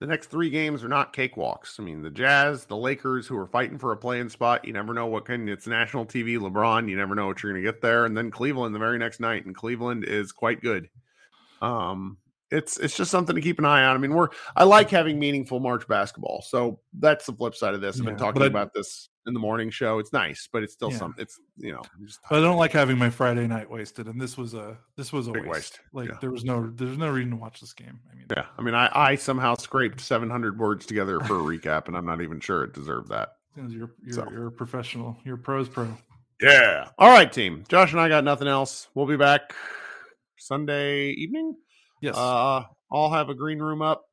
the 0.00 0.06
next 0.06 0.26
three 0.26 0.50
games 0.50 0.82
are 0.82 0.88
not 0.88 1.12
cakewalks. 1.12 1.78
I 1.78 1.84
mean, 1.84 2.02
the 2.02 2.10
Jazz, 2.10 2.64
the 2.64 2.76
Lakers, 2.76 3.26
who 3.26 3.36
are 3.36 3.46
fighting 3.46 3.78
for 3.78 3.92
a 3.92 3.96
playing 3.96 4.28
spot. 4.28 4.64
You 4.64 4.72
never 4.72 4.92
know 4.92 5.06
what 5.06 5.24
kind. 5.24 5.48
It's 5.48 5.66
national 5.66 6.06
TV. 6.06 6.38
LeBron. 6.38 6.88
You 6.88 6.96
never 6.96 7.14
know 7.14 7.26
what 7.26 7.42
you're 7.42 7.52
going 7.52 7.62
to 7.62 7.70
get 7.70 7.80
there. 7.80 8.06
And 8.06 8.16
then 8.16 8.30
Cleveland 8.30 8.74
the 8.74 8.80
very 8.80 8.98
next 8.98 9.20
night, 9.20 9.46
and 9.46 9.54
Cleveland 9.54 10.04
is 10.04 10.32
quite 10.32 10.60
good. 10.60 10.88
Um, 11.62 12.18
it's 12.50 12.78
it's 12.78 12.96
just 12.96 13.10
something 13.10 13.34
to 13.34 13.42
keep 13.42 13.58
an 13.58 13.64
eye 13.64 13.84
on. 13.84 13.96
I 13.96 13.98
mean, 13.98 14.14
we're 14.14 14.28
I 14.56 14.64
like 14.64 14.90
having 14.90 15.18
meaningful 15.18 15.60
March 15.60 15.86
basketball. 15.88 16.42
So 16.46 16.80
that's 16.98 17.26
the 17.26 17.32
flip 17.32 17.54
side 17.54 17.74
of 17.74 17.80
this. 17.80 17.96
I've 17.96 18.04
yeah, 18.04 18.10
been 18.10 18.18
talking 18.18 18.42
I, 18.42 18.46
about 18.46 18.72
this 18.74 19.08
in 19.26 19.34
the 19.34 19.40
morning 19.40 19.70
show. 19.70 19.98
It's 19.98 20.12
nice, 20.12 20.48
but 20.52 20.62
it's 20.62 20.72
still 20.72 20.90
yeah. 20.90 20.98
some. 20.98 21.14
It's 21.18 21.40
you 21.56 21.72
know. 21.72 21.82
But 22.28 22.38
I 22.38 22.42
don't 22.42 22.56
like 22.56 22.72
having 22.72 22.98
my 22.98 23.10
Friday 23.10 23.46
night 23.46 23.68
wasted, 23.68 24.06
and 24.06 24.20
this 24.20 24.36
was 24.36 24.54
a 24.54 24.76
this 24.96 25.12
was 25.12 25.28
a 25.28 25.32
waste. 25.32 25.46
waste. 25.46 25.80
Like 25.92 26.08
yeah. 26.10 26.16
there 26.20 26.30
was 26.30 26.44
no 26.44 26.70
there's 26.74 26.98
no 26.98 27.10
reason 27.10 27.30
to 27.30 27.36
watch 27.36 27.60
this 27.60 27.72
game. 27.72 28.00
I 28.10 28.14
mean, 28.14 28.26
yeah. 28.36 28.46
I 28.58 28.62
mean, 28.62 28.74
I 28.74 28.90
I 28.92 29.14
somehow 29.16 29.54
scraped 29.56 30.00
700 30.00 30.58
words 30.58 30.86
together 30.86 31.20
for 31.20 31.36
a 31.36 31.42
recap, 31.58 31.88
and 31.88 31.96
I'm 31.96 32.06
not 32.06 32.20
even 32.20 32.40
sure 32.40 32.64
it 32.64 32.72
deserved 32.72 33.08
that. 33.10 33.30
You're 33.56 33.90
you're, 34.02 34.14
so. 34.14 34.28
you're 34.30 34.48
a 34.48 34.52
professional. 34.52 35.16
You're 35.24 35.36
a 35.36 35.38
pros 35.38 35.68
pro. 35.68 35.88
Yeah. 36.40 36.88
All 36.98 37.10
right, 37.10 37.32
team. 37.32 37.64
Josh 37.68 37.92
and 37.92 38.00
I 38.00 38.08
got 38.08 38.24
nothing 38.24 38.48
else. 38.48 38.88
We'll 38.94 39.06
be 39.06 39.16
back 39.16 39.54
Sunday 40.36 41.10
evening. 41.10 41.56
Yes. 42.00 42.16
Uh, 42.16 42.64
I'll 42.92 43.10
have 43.10 43.28
a 43.28 43.34
green 43.34 43.58
room 43.58 43.82
up 43.82 44.04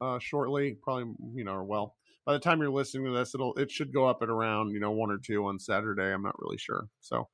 uh, 0.00 0.18
shortly. 0.18 0.76
Probably, 0.82 1.12
you 1.34 1.44
know, 1.44 1.62
well, 1.62 1.94
by 2.24 2.34
the 2.34 2.38
time 2.38 2.60
you're 2.60 2.70
listening 2.70 3.06
to 3.06 3.18
this, 3.18 3.34
it'll 3.34 3.54
it 3.54 3.70
should 3.70 3.92
go 3.92 4.06
up 4.06 4.18
at 4.22 4.28
around 4.28 4.72
you 4.72 4.80
know 4.80 4.90
one 4.90 5.10
or 5.10 5.18
two 5.18 5.46
on 5.46 5.58
Saturday. 5.58 6.12
I'm 6.12 6.22
not 6.22 6.38
really 6.38 6.58
sure. 6.58 6.86
So, 7.00 7.28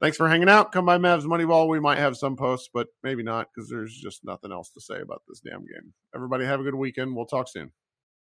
thanks 0.00 0.16
for 0.16 0.28
hanging 0.28 0.48
out. 0.48 0.72
Come 0.72 0.86
by 0.86 0.98
Mavs 0.98 1.24
Moneyball. 1.24 1.68
We 1.68 1.80
might 1.80 1.98
have 1.98 2.16
some 2.16 2.36
posts, 2.36 2.70
but 2.72 2.88
maybe 3.02 3.22
not 3.22 3.48
because 3.54 3.68
there's 3.68 3.94
just 3.94 4.24
nothing 4.24 4.50
else 4.50 4.70
to 4.70 4.80
say 4.80 5.00
about 5.00 5.22
this 5.28 5.40
damn 5.40 5.60
game. 5.60 5.92
Everybody 6.14 6.44
have 6.46 6.60
a 6.60 6.64
good 6.64 6.74
weekend. 6.74 7.14
We'll 7.14 7.26
talk 7.26 7.48
soon. 7.48 7.72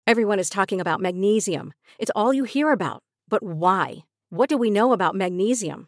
Everyone 0.07 0.39
is 0.39 0.49
talking 0.49 0.81
about 0.81 0.99
magnesium. 0.99 1.73
It's 1.97 2.11
all 2.15 2.33
you 2.33 2.43
hear 2.43 2.71
about. 2.71 3.03
But 3.29 3.43
why? 3.43 4.03
What 4.29 4.49
do 4.49 4.57
we 4.57 4.69
know 4.69 4.93
about 4.93 5.15
magnesium? 5.15 5.87